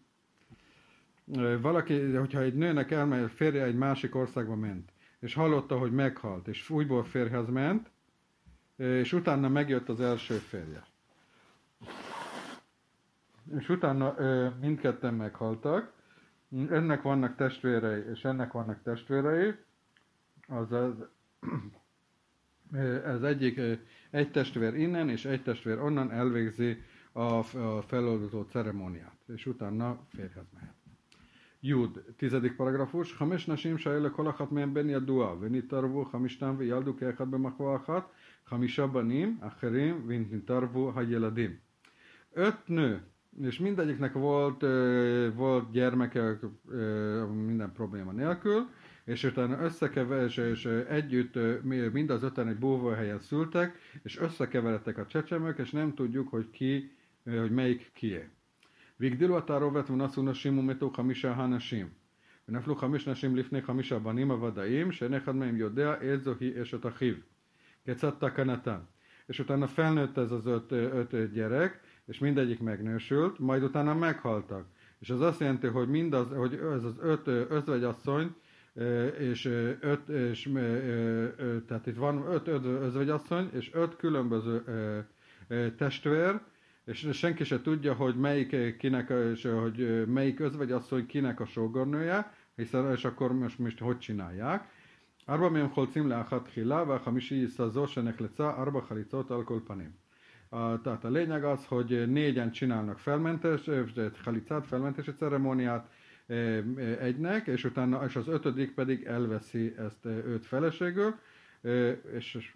Valaki, 1.63 2.17
hogyha 2.17 2.41
egy 2.41 2.55
nőnek 2.55 2.91
elmegy, 2.91 3.31
férje 3.31 3.65
egy 3.65 3.75
másik 3.75 4.15
országba 4.15 4.55
ment, 4.55 4.93
és 5.21 5.35
hallotta, 5.35 5.79
hogy 5.79 5.93
meghalt, 5.93 6.49
és 6.49 6.71
újból 6.71 7.05
férhez 7.05 7.49
ment, 7.49 7.91
és 8.77 9.13
utána 9.13 9.49
megjött 9.49 9.89
az 9.89 10.01
első 10.01 10.35
férje 10.35 10.83
és 13.59 13.69
utána 13.69 14.15
mindketten 14.61 15.15
meghaltak, 15.15 15.93
ennek 16.71 17.03
vannak 17.03 17.37
testvérei, 17.37 18.03
és 18.13 18.25
ennek 18.25 18.53
vannak 18.53 18.83
testvérei, 18.83 19.55
azaz 20.49 20.95
ez 23.05 23.23
egyik, 23.23 23.61
egy 24.11 24.31
testvér 24.31 24.75
innen, 24.75 25.09
és 25.09 25.25
egy 25.25 25.43
testvér 25.43 25.79
onnan 25.79 26.13
elvégzi 26.13 26.83
a, 27.13 27.21
a 27.59 27.83
feloldozó 27.87 28.43
ceremóniát, 28.43 29.17
és 29.27 29.47
utána 29.47 29.99
férhez 30.09 30.47
mehet. 30.55 30.75
Jud, 31.61 32.05
tizedik 32.17 32.57
paragrafus, 32.57 33.13
חמש 33.13 33.49
נשים 33.49 33.79
שהיו 33.79 34.01
לכל 34.01 34.29
אחת 34.29 34.53
מהן 34.53 34.75
בן 34.75 34.89
ידוע, 34.89 35.37
ונתערבו 35.41 36.05
חמישתם 36.05 36.55
וילדו 36.59 36.97
כאחד 36.97 37.31
במחווה 37.31 37.77
אחת, 37.77 38.11
חמישה 38.47 38.87
בנים 38.87 39.39
אחרים 39.41 40.05
ונתערבו 40.07 40.93
הילדים. 40.97 41.57
Öt 42.37 42.69
nő 42.69 43.03
és 43.43 43.59
mindegyiknek 43.59 44.13
volt, 44.13 44.61
volt 45.35 45.71
gyermeke 45.71 46.39
minden 47.47 47.73
probléma 47.73 48.13
nélkül, 48.13 48.69
és 49.05 49.25
utána 49.25 49.61
összekever, 49.61 50.25
és, 50.25 50.37
és 50.37 50.65
együtt 50.89 51.39
mind 51.93 52.11
az 52.11 52.23
öten 52.23 52.49
egy 52.49 52.59
búvóhelyen 52.59 53.19
szültek, 53.19 53.79
és 54.03 54.19
összekeveredtek 54.19 54.99
a 54.99 55.07
csecsemők, 55.07 55.59
és 55.59 55.71
nem 55.71 55.95
tudjuk, 55.95 56.29
hogy 56.29 56.51
ki, 56.51 56.91
hogy 57.25 57.51
melyik 57.51 57.91
kié. 57.93 58.29
והגדילו 59.01 59.39
התערובת 59.39 59.91
ונשאו 59.91 60.23
נשים 60.23 60.59
ומתו 60.59 60.91
חמישה 60.91 61.33
הנשים. 61.33 61.89
ונפלו 62.49 62.77
חמש 62.77 63.09
נשים 63.09 63.37
לפני 63.37 63.63
חמישה 63.63 63.99
בנים 63.99 64.31
הוודאים, 64.31 64.93
שאין 64.93 65.15
אחד 65.15 65.35
מהם 65.35 65.57
יודע 65.57 65.95
איזו 66.01 66.35
היא 66.41 66.63
אשת 66.63 66.87
אחיו. 66.87 67.15
כיצד 67.85 68.11
תקנתן. 68.11 68.79
És 69.27 69.39
utána 69.39 69.67
felnőtt 69.67 70.19
ez 70.19 70.31
az 70.31 70.47
öt, 70.47 70.73
öt 70.73 71.33
gyerek, 71.33 71.81
és 72.09 72.19
mindegyik 72.19 72.61
megnősült, 72.61 73.39
majd 73.39 73.63
utána 73.63 73.95
meghaltak. 73.95 74.67
És 74.99 75.11
az 75.11 75.21
azt 75.21 75.41
jelenti, 75.41 75.67
hogy, 75.67 75.89
mindaz, 75.89 76.29
hogy 76.37 76.55
ez 76.55 76.85
az 76.85 76.97
öt 77.01 77.27
özvegyasszony, 77.27 78.35
és 79.19 79.45
öt, 79.81 80.09
és, 80.09 80.51
tehát 81.67 81.87
itt 81.87 81.97
van 81.97 82.25
öt 82.31 82.49
özvegyasszony, 82.65 83.49
és 83.53 83.71
öt 83.73 83.97
különböző 83.97 84.63
testvér, 85.77 86.41
és 86.85 87.09
senki 87.13 87.45
se 87.45 87.61
tudja, 87.61 87.95
hogy 87.95 88.17
melyik, 88.17 88.77
kinek, 88.77 89.13
és 89.33 89.49
hogy 89.63 90.07
melyik 90.07 90.41
özvegyasszony 90.41 91.07
kinek 91.07 91.41
a 91.41 91.47
sógornője, 91.47 92.33
hiszen, 92.57 92.91
és 92.93 93.05
akkor 93.05 93.33
most, 93.33 93.59
most 93.59 93.79
hogy 93.79 93.99
csinálják. 93.99 94.69
ארבע 95.29 95.49
מהם 95.49 95.71
חולצים 95.71 96.09
לאחת 96.09 96.45
תחילה, 96.45 96.85
והחמישי 96.89 97.35
יסזו 97.35 97.87
שנחלצה 97.87 98.51
ארבע 98.51 98.81
חליצות 98.81 99.31
על 99.31 99.45
כל 99.45 99.61
פנים. 99.67 99.91
A, 100.49 100.81
tehát 100.81 101.05
a 101.05 101.09
lényeg 101.09 101.45
az, 101.45 101.67
hogy 101.67 102.11
négyen 102.11 102.51
csinálnak 102.51 102.99
felmentes, 102.99 103.71
halicát, 104.25 104.67
felmentési 104.67 105.13
ceremóniát 105.13 105.91
egynek, 107.01 107.47
és 107.47 107.65
utána 107.65 108.05
és 108.05 108.17
az 108.17 108.29
ötödik 108.29 108.75
pedig 108.75 109.05
elveszi 109.05 109.75
ezt 109.79 110.05
őt 110.07 110.47
feleségül, 110.47 111.15
és, 112.15 112.35
és 112.35 112.55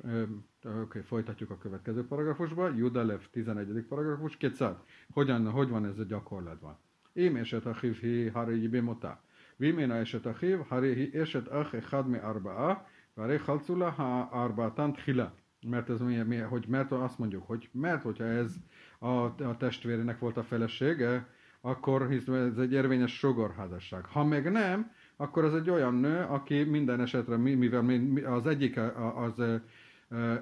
oké, 0.65 0.81
okay, 0.81 1.03
folytatjuk 1.03 1.51
a 1.51 1.59
következő 1.59 2.07
paragrafusba, 2.07 2.69
Judalev 2.69 3.21
11. 3.31 3.85
paragrafus, 3.89 4.37
kétszer. 4.37 4.77
Hogyan, 5.13 5.51
hogy 5.51 5.69
van 5.69 5.87
ez 5.87 5.99
a 5.99 6.05
gyakorlatban? 6.05 6.79
אם 7.19 7.37
אשת 7.37 7.67
אחיו 7.67 7.93
היא 8.03 8.31
הרי 8.35 8.69
במותה. 8.69 9.13
ואם 9.61 9.79
אינה 9.79 10.03
אשת 10.03 10.27
אחיו, 10.27 10.59
הרי 10.71 10.95
היא 10.95 11.23
אשת 11.23 11.49
אח 11.49 11.75
אחד 11.79 12.09
מארבעה, 12.09 12.75
והרי 13.17 13.39
חלצו 13.39 13.77
לה 13.77 13.91
הארבעתן 13.97 14.91
תחילה. 14.93 15.29
Mert 15.64 15.90
ez 15.90 16.00
mi, 16.00 16.16
mi, 16.16 16.38
hogy 16.38 16.66
mert 16.68 16.92
azt 16.92 17.20
mondjuk, 17.20 17.48
hogy 17.48 17.70
mert 17.72 18.02
hogyha 18.02 18.24
ez 18.24 18.56
a, 19.00 19.08
a 19.24 19.58
testvérének 19.58 20.20
volt 20.20 20.38
a 20.38 20.44
felesége, 20.44 21.28
akkor 21.62 22.10
hisz 22.10 22.28
ez 22.28 22.58
egy 22.58 22.72
érvényes 22.72 23.18
sogorházasság. 23.18 24.06
Ha 24.06 24.24
meg 24.24 24.52
nem, 24.52 24.92
akkor 25.16 25.44
az 25.44 25.54
egy 25.56 25.70
olyan 25.70 25.94
nő, 25.94 26.26
aki 26.30 26.64
minden 26.64 27.02
esetre, 27.02 27.38
mivel 27.38 27.86
az 28.26 28.48
egyik 28.48 28.80
az, 29.16 29.40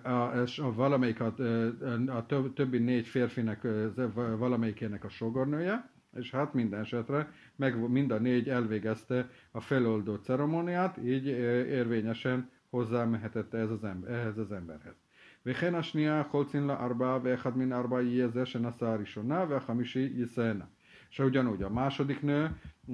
az 0.04 0.60
a 0.60 0.74
valamelyik 0.74 1.20
a, 1.20 1.34
a 2.08 2.26
többi 2.54 2.78
négy 2.78 3.08
férfinek 3.08 3.68
valamelyikének 4.38 5.04
a 5.04 5.10
sogornője, 5.10 5.90
és 6.16 6.32
hát 6.32 6.54
minden 6.54 6.80
esetre 6.80 7.32
meg 7.56 7.90
mind 7.90 8.12
a 8.12 8.18
négy 8.18 8.50
elvégezte 8.50 9.30
a 9.52 9.62
feloldó 9.62 10.16
ceremóniát, 10.16 10.98
így 10.98 11.26
érvényesen 11.68 12.50
hozzámehetett 12.70 13.54
ez 13.54 13.70
az 13.70 13.84
ember, 13.84 14.12
ehhez 14.12 14.38
az 14.38 14.52
emberhez. 14.52 15.01
וכן 15.47 15.75
השנייה 15.75 16.23
חולצין 16.31 16.67
לה 16.67 16.85
ארבעה 16.85 17.19
ואחד 17.23 17.59
מן 17.59 17.73
ארבעה 17.73 18.03
יהיה 18.03 18.29
זה 18.29 18.47
שנשא 18.47 18.87
הראשונה 18.87 19.45
והחמישי 19.49 20.13
יסיינה. 20.17 20.65
És 21.11 21.19
ugyanúgy 21.19 21.63
a 21.63 21.69
második 21.69 22.23
nő, 22.23 22.51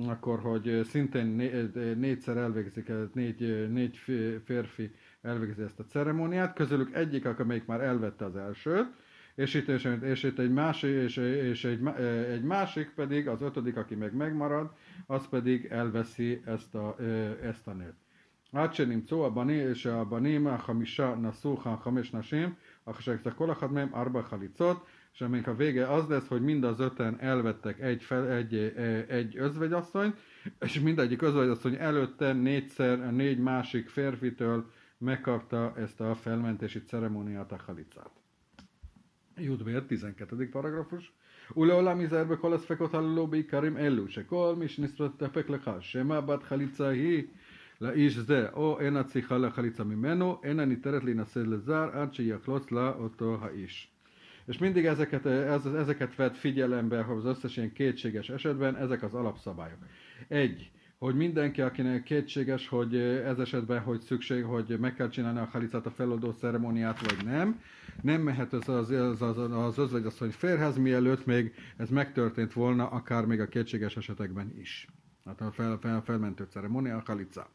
akkor, 0.06 0.40
hogy 0.40 0.80
szintén 0.84 1.26
né, 1.26 1.70
négyszer 1.94 2.36
elvégzik, 2.36 2.92
négy, 3.12 3.70
négy 3.70 3.96
férfi 4.44 4.94
elvégzi 5.22 5.62
ezt 5.62 5.80
a 5.80 5.84
ceremóniát, 5.84 6.54
közülük 6.54 6.94
egyik, 6.94 7.24
amelyik 7.26 7.66
már 7.66 7.80
elvette 7.80 8.24
az 8.24 8.36
elsőt, 8.36 8.86
és 9.34 9.54
itt, 9.54 9.68
és, 9.68 9.98
és 10.02 10.22
itt 10.22 10.38
egy, 10.38 10.52
másik, 10.52 10.90
és, 10.90 11.16
és 11.16 11.64
egy, 11.64 11.86
egy 12.30 12.42
másik 12.42 12.90
pedig, 12.94 13.28
az 13.28 13.42
ötödik, 13.42 13.76
aki 13.76 13.94
meg 13.94 14.14
megmarad, 14.14 14.70
az 15.06 15.28
pedig 15.28 15.64
elveszi 15.64 16.42
ezt 16.44 16.74
a, 16.74 16.96
ezt 17.42 17.66
a 17.66 17.72
nőt. 17.72 17.96
עד 18.52 18.74
שנמצאו 18.74 19.26
הבנים, 19.26 19.74
שהבנים 19.74 20.46
החמישה 20.46 21.14
נשאו 21.14 21.56
חמש 21.56 22.14
נשים, 22.14 22.52
אחרי 22.84 23.16
כל 23.36 23.52
אחד 23.52 23.72
מהם 23.72 23.94
ארבע 23.94 24.22
חליצות, 24.22 24.86
és 25.14 25.20
amelyik 25.20 25.46
a 25.46 25.54
vége 25.54 25.86
az 25.86 26.08
lesz, 26.08 26.28
hogy 26.28 26.42
mind 26.42 26.64
az 26.64 26.80
öten 26.80 27.20
elvettek 27.20 27.80
egy, 27.80 28.02
fel, 28.02 28.30
egy, 28.30 28.54
egy 29.08 29.36
özvegyasszonyt, 29.36 30.16
és 30.60 30.80
mindegyik 30.80 31.22
özvegyasszony 31.22 31.74
előtte 31.74 32.32
négyszer, 32.32 33.12
négy 33.12 33.38
másik 33.38 33.88
férfitől 33.88 34.70
megkapta 34.98 35.72
ezt 35.76 36.00
a 36.00 36.14
felmentési 36.14 36.82
ceremóniát, 36.82 37.52
a 37.52 37.56
halicát. 37.66 38.10
Judvér, 39.36 39.86
12. 39.86 40.48
paragrafus. 40.50 41.12
ולעולם 41.56 42.00
ייזהר 42.00 42.24
בכל 42.24 42.52
הספקות 42.52 42.94
הללו 42.94 43.26
בעיקרים 43.26 43.76
אלו, 43.76 44.08
שכל 44.08 44.54
מי 44.58 44.68
שנסתפק 44.68 45.50
לך, 45.50 45.70
שמא 45.80 46.20
בת 46.20 46.42
חליצה 46.42 46.88
היא 46.88 47.24
לאיש 47.80 48.18
זה, 48.18 48.48
או 48.52 48.80
אינה 48.80 49.04
צריכה 49.04 49.38
לחליצה 49.38 49.84
ממנו, 49.84 50.40
אינה 50.44 50.64
ניתנת 50.64 51.04
להינשא 51.04 51.38
לזר 51.38 51.88
עד 51.92 52.14
שיחלוץ 52.14 52.72
לה 52.72 52.92
אותו 52.98 53.38
האיש. 53.40 53.92
És 54.48 54.58
mindig 54.58 54.86
ezeket, 54.86 55.26
ez, 55.26 55.66
ezeket 55.66 56.14
vett 56.14 56.36
figyelembe 56.36 57.04
az 57.16 57.24
összes 57.24 57.56
ilyen 57.56 57.72
kétséges 57.72 58.28
esetben, 58.28 58.76
ezek 58.76 59.02
az 59.02 59.14
alapszabályok. 59.14 59.78
Egy, 60.28 60.70
hogy 60.98 61.14
mindenki, 61.14 61.60
akinek 61.60 62.02
kétséges, 62.02 62.68
hogy 62.68 62.96
ez 62.96 63.38
esetben, 63.38 63.80
hogy 63.80 64.00
szükség, 64.00 64.44
hogy 64.44 64.76
meg 64.80 64.94
kell 64.94 65.08
csinálni 65.08 65.38
a 65.38 65.48
halicát, 65.52 65.86
a 65.86 65.90
feloldó 65.90 66.30
ceremóniát, 66.30 67.00
vagy 67.00 67.24
nem, 67.24 67.60
nem 68.02 68.20
mehet 68.20 68.52
az 68.52 68.68
az, 68.68 68.90
az, 68.90 69.22
az, 69.22 69.38
az 69.38 69.78
özvegyasszony 69.78 70.30
férhez, 70.30 70.76
mielőtt 70.76 71.26
még 71.26 71.54
ez 71.76 71.90
megtörtént 71.90 72.52
volna, 72.52 72.88
akár 72.88 73.24
még 73.26 73.40
a 73.40 73.48
kétséges 73.48 73.96
esetekben 73.96 74.52
is. 74.58 74.86
Hát 75.24 75.40
a 75.40 75.52
fel, 75.52 75.78
fel, 75.80 76.02
felmentő 76.02 76.46
ceremónia, 76.50 76.96
a 76.96 77.02
halicá. 77.06 77.46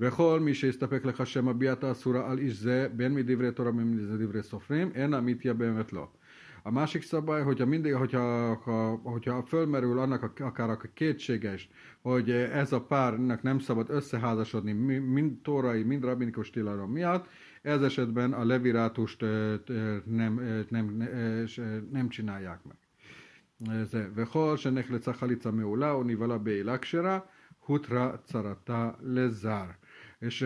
וכל 0.00 0.40
מי 0.40 0.54
שיסתפק 0.54 1.04
לך 1.04 1.26
שם 1.26 1.48
הביעת 1.48 1.84
האסורה 1.84 2.30
על 2.30 2.38
איש 2.38 2.56
זה, 2.56 2.88
בין 2.96 3.14
מדברי 3.14 3.52
תורה 3.52 3.70
ובין 3.70 4.14
מדברי 4.14 4.42
סופרים, 4.42 4.90
אין 4.94 5.14
המתייבמת 5.14 5.92
לו. 5.92 6.06
A 6.64 6.70
másik 6.70 7.02
szabály, 7.02 7.42
hogyha 7.42 7.66
mindig, 7.66 7.94
hogyha, 7.94 8.54
ha, 8.54 9.00
hogyha 9.02 9.42
fölmerül 9.42 9.98
annak 9.98 10.40
akár 10.40 10.70
a 10.70 10.78
kétséges, 10.94 11.68
hogy 12.00 12.30
ez 12.30 12.72
a 12.72 12.80
párnak 12.80 13.42
nem 13.42 13.58
szabad 13.58 13.90
összeházasodni 13.90 14.72
mind 14.72 15.40
tórai, 15.42 15.82
mind 15.82 16.04
rabinikus 16.04 16.50
tilalom 16.50 16.90
miatt, 16.90 17.26
ez 17.62 17.82
esetben 17.82 18.32
a 18.32 18.44
levirátust 18.44 19.20
nem, 20.04 20.40
nem, 20.68 21.08
nem 21.90 22.08
csinálják 22.08 22.60
meg. 22.64 22.76
וכל 24.14 24.56
שנחלצה 24.56 25.12
חליצה 25.12 25.50
מעולה 25.50 25.90
או 25.90 26.02
נבהלה 26.04 26.38
בעילה 26.38 26.78
כשרה, 26.78 27.18
hutra 27.67 28.21
carata 28.25 28.97
lezár. 29.01 29.77
És, 30.19 30.41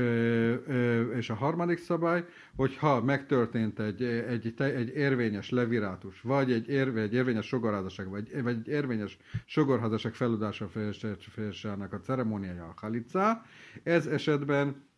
és 1.16 1.30
a 1.30 1.34
harmadik 1.34 1.78
szabály, 1.78 2.26
hogy 2.56 2.78
ha 2.78 3.04
megtörtént 3.04 3.80
egy, 3.80 4.04
egy, 4.04 4.54
egy 4.58 4.90
érvényes 4.96 5.50
levirátus, 5.50 6.22
vagy 6.22 6.52
egy, 6.52 6.70
érve, 6.70 7.02
egy 7.02 7.14
érvényes 7.14 7.46
sogorházasság, 7.46 8.10
vagy, 8.10 8.44
vagy 8.44 8.56
egy 8.56 8.68
érvényes 8.68 9.18
sogorházasság 9.46 10.14
felúdása 10.14 10.68
felsősának 10.68 11.94
a 11.94 12.00
ceremóniája 12.00 12.64
a 12.64 12.74
halicá, 12.76 13.46
ez 13.84 14.06
esetben 14.08 14.90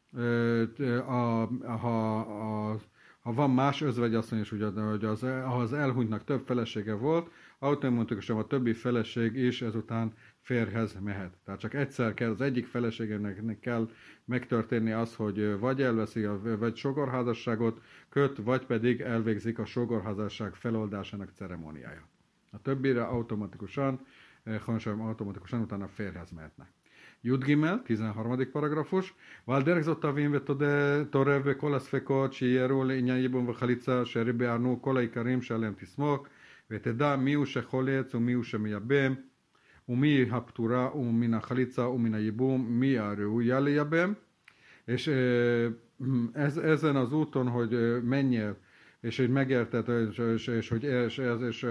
a, 1.08 1.48
ha, 1.66 2.20
a, 2.20 2.80
ha 3.22 3.34
van 3.34 3.52
más 3.52 3.82
özvegyasszony 3.82 4.40
is, 4.40 4.52
ugye, 4.52 4.66
hogy 4.66 5.06
az, 5.06 5.22
ha 5.22 5.58
az 5.58 5.74
elhunytnak 5.74 6.24
több 6.24 6.46
felesége 6.46 6.94
volt, 6.94 7.32
automatikusan 7.60 8.38
a 8.38 8.48
többi 8.48 8.74
feleség 8.74 9.36
is 9.36 9.62
ezután 9.62 10.14
férhez 10.43 10.97
mehet. 11.01 11.33
Tehát 11.45 11.61
csak 11.61 11.75
egyszer 11.75 12.15
kell, 12.15 12.31
az 12.31 12.41
egyik 12.41 12.67
feleségének 12.67 13.61
kell 13.61 13.91
megtörténni 14.25 14.93
az, 14.93 15.15
hogy 15.15 15.59
vagy 15.59 15.83
elveszi 15.83 16.25
a 16.25 16.41
vagy 16.59 16.77
sogorházasságot, 16.77 17.83
köt, 18.09 18.37
vagy 18.37 18.67
pedig 18.67 19.01
elvégzik 19.01 19.59
a 19.59 19.65
sogorházasság 19.65 20.55
feloldásának 20.55 21.31
ceremóniája. 21.35 22.09
A 22.51 22.63
többire 22.63 23.03
automatikusan, 23.03 24.01
hangsúlyom 24.65 25.01
automatikusan 25.01 25.61
utána 25.61 25.89
férhez 25.89 26.31
mehetnek. 26.31 26.69
י"ג, 27.21 27.57
13 27.85 28.53
paragrafus, 28.53 29.13
ועל 29.49 29.63
דרך 29.63 29.81
זאת 29.81 30.03
תבין 30.03 30.35
ותורה 30.35 31.39
וכל 31.45 31.75
הספקות 31.75 32.33
שיערו 32.33 32.85
לעניין 32.85 33.19
ייבום 33.19 33.49
וחליצה, 33.49 34.05
שיענו 34.05 34.83
כל 34.83 34.97
העיקרים 34.97 35.43
שעליהם 35.43 35.75
תסמוך, 35.79 36.27
ותדע 36.71 37.17
מיהו 37.17 37.47
שחולץ 37.47 38.15
ומיהו 38.15 38.45
שמייבם, 38.45 39.15
ומי 39.89 40.27
הפטורה 40.31 40.97
ומן 40.97 41.35
החליצה 41.35 41.89
ומן 41.89 42.15
הייבום, 42.15 42.67
מי 42.81 42.99
הראויה 42.99 43.61
לייבם, 43.61 44.13
és 44.89 45.07
ez, 46.33 46.57
ezen 46.57 46.97
az 46.97 47.13
úton, 47.13 47.49
hogy 47.49 48.03
menjél, 48.03 48.57
és 49.01 49.17
hogy 49.17 49.31
megérted, 49.31 49.89
és, 49.89 50.19
és, 50.19 50.47
és 50.47 50.69
hogy 50.69 50.85
és, 50.85 51.19
és, 51.19 51.43
és, 51.49 51.67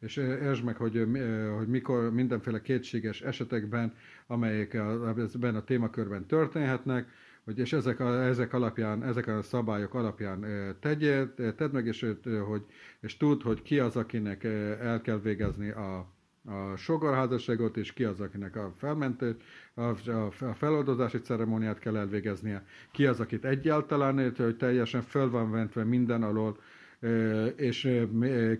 és 0.00 0.16
értsd 0.16 0.64
meg, 0.64 0.76
hogy, 0.76 1.06
hogy 1.56 1.68
mikor 1.68 2.12
mindenféle 2.12 2.60
kétséges 2.60 3.22
esetekben, 3.22 3.94
amelyek 4.26 4.74
ebben 4.74 5.54
a 5.54 5.64
témakörben 5.64 6.26
történhetnek, 6.26 7.08
hogy 7.44 7.58
és 7.58 7.72
ezek, 7.72 8.00
a, 8.00 8.24
ezek 8.24 8.52
alapján, 8.52 9.02
ezek 9.04 9.26
a 9.26 9.42
szabályok 9.42 9.94
alapján 9.94 10.46
tegyél, 10.80 11.34
tedd 11.34 11.72
meg, 11.72 11.86
és, 11.86 12.06
hogy, 12.46 12.64
és 13.00 13.16
tudd, 13.16 13.42
hogy 13.42 13.62
ki 13.62 13.78
az, 13.78 13.96
akinek 13.96 14.44
el 14.80 15.00
kell 15.00 15.18
végezni 15.18 15.70
a, 15.70 16.13
a 16.45 16.75
sogorházasságot, 16.75 17.77
és 17.77 17.93
ki 17.93 18.03
az, 18.03 18.19
akinek 18.19 18.55
a 18.55 18.73
felmentő, 18.77 19.37
a, 19.73 19.81
a, 19.81 20.31
a 20.39 20.53
feloldozási 20.53 21.17
ceremóniát 21.17 21.79
kell 21.79 21.97
elvégeznie, 21.97 22.65
ki 22.91 23.05
az, 23.05 23.19
akit 23.19 23.45
egyáltalán, 23.45 24.33
hogy 24.37 24.57
teljesen 24.57 25.01
föl 25.01 25.29
van 25.29 25.51
ventve 25.51 25.83
minden 25.83 26.23
alól, 26.23 26.57
és 27.55 28.05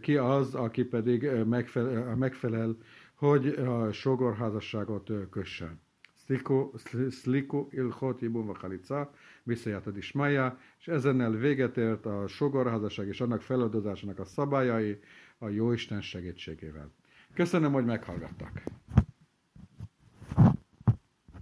ki 0.01 0.17
az, 0.17 0.55
aki 0.55 0.83
pedig 0.83 1.29
megfelel, 1.45 2.15
megfelel 2.15 2.77
hogy 3.15 3.47
a 3.47 3.91
sogorházasságot 3.91 5.09
kössön. 5.29 5.79
Sliku 7.11 7.67
ilhot 7.69 8.21
jibum 8.21 8.45
vachalica, 8.45 9.13
viszaját 9.43 9.87
a 9.87 9.91
és 10.79 10.87
ezennel 10.87 11.31
véget 11.31 11.77
ért 11.77 12.05
a 12.05 12.27
sogorházasság 12.27 13.07
és 13.07 13.21
annak 13.21 13.41
feloldozásának 13.41 14.19
a 14.19 14.25
szabályai 14.25 14.99
a 15.37 15.49
Jóisten 15.49 16.01
segítségével. 16.01 16.91
Köszönöm, 17.35 17.71
hogy 17.71 17.85
meghallgattak. 17.85 18.63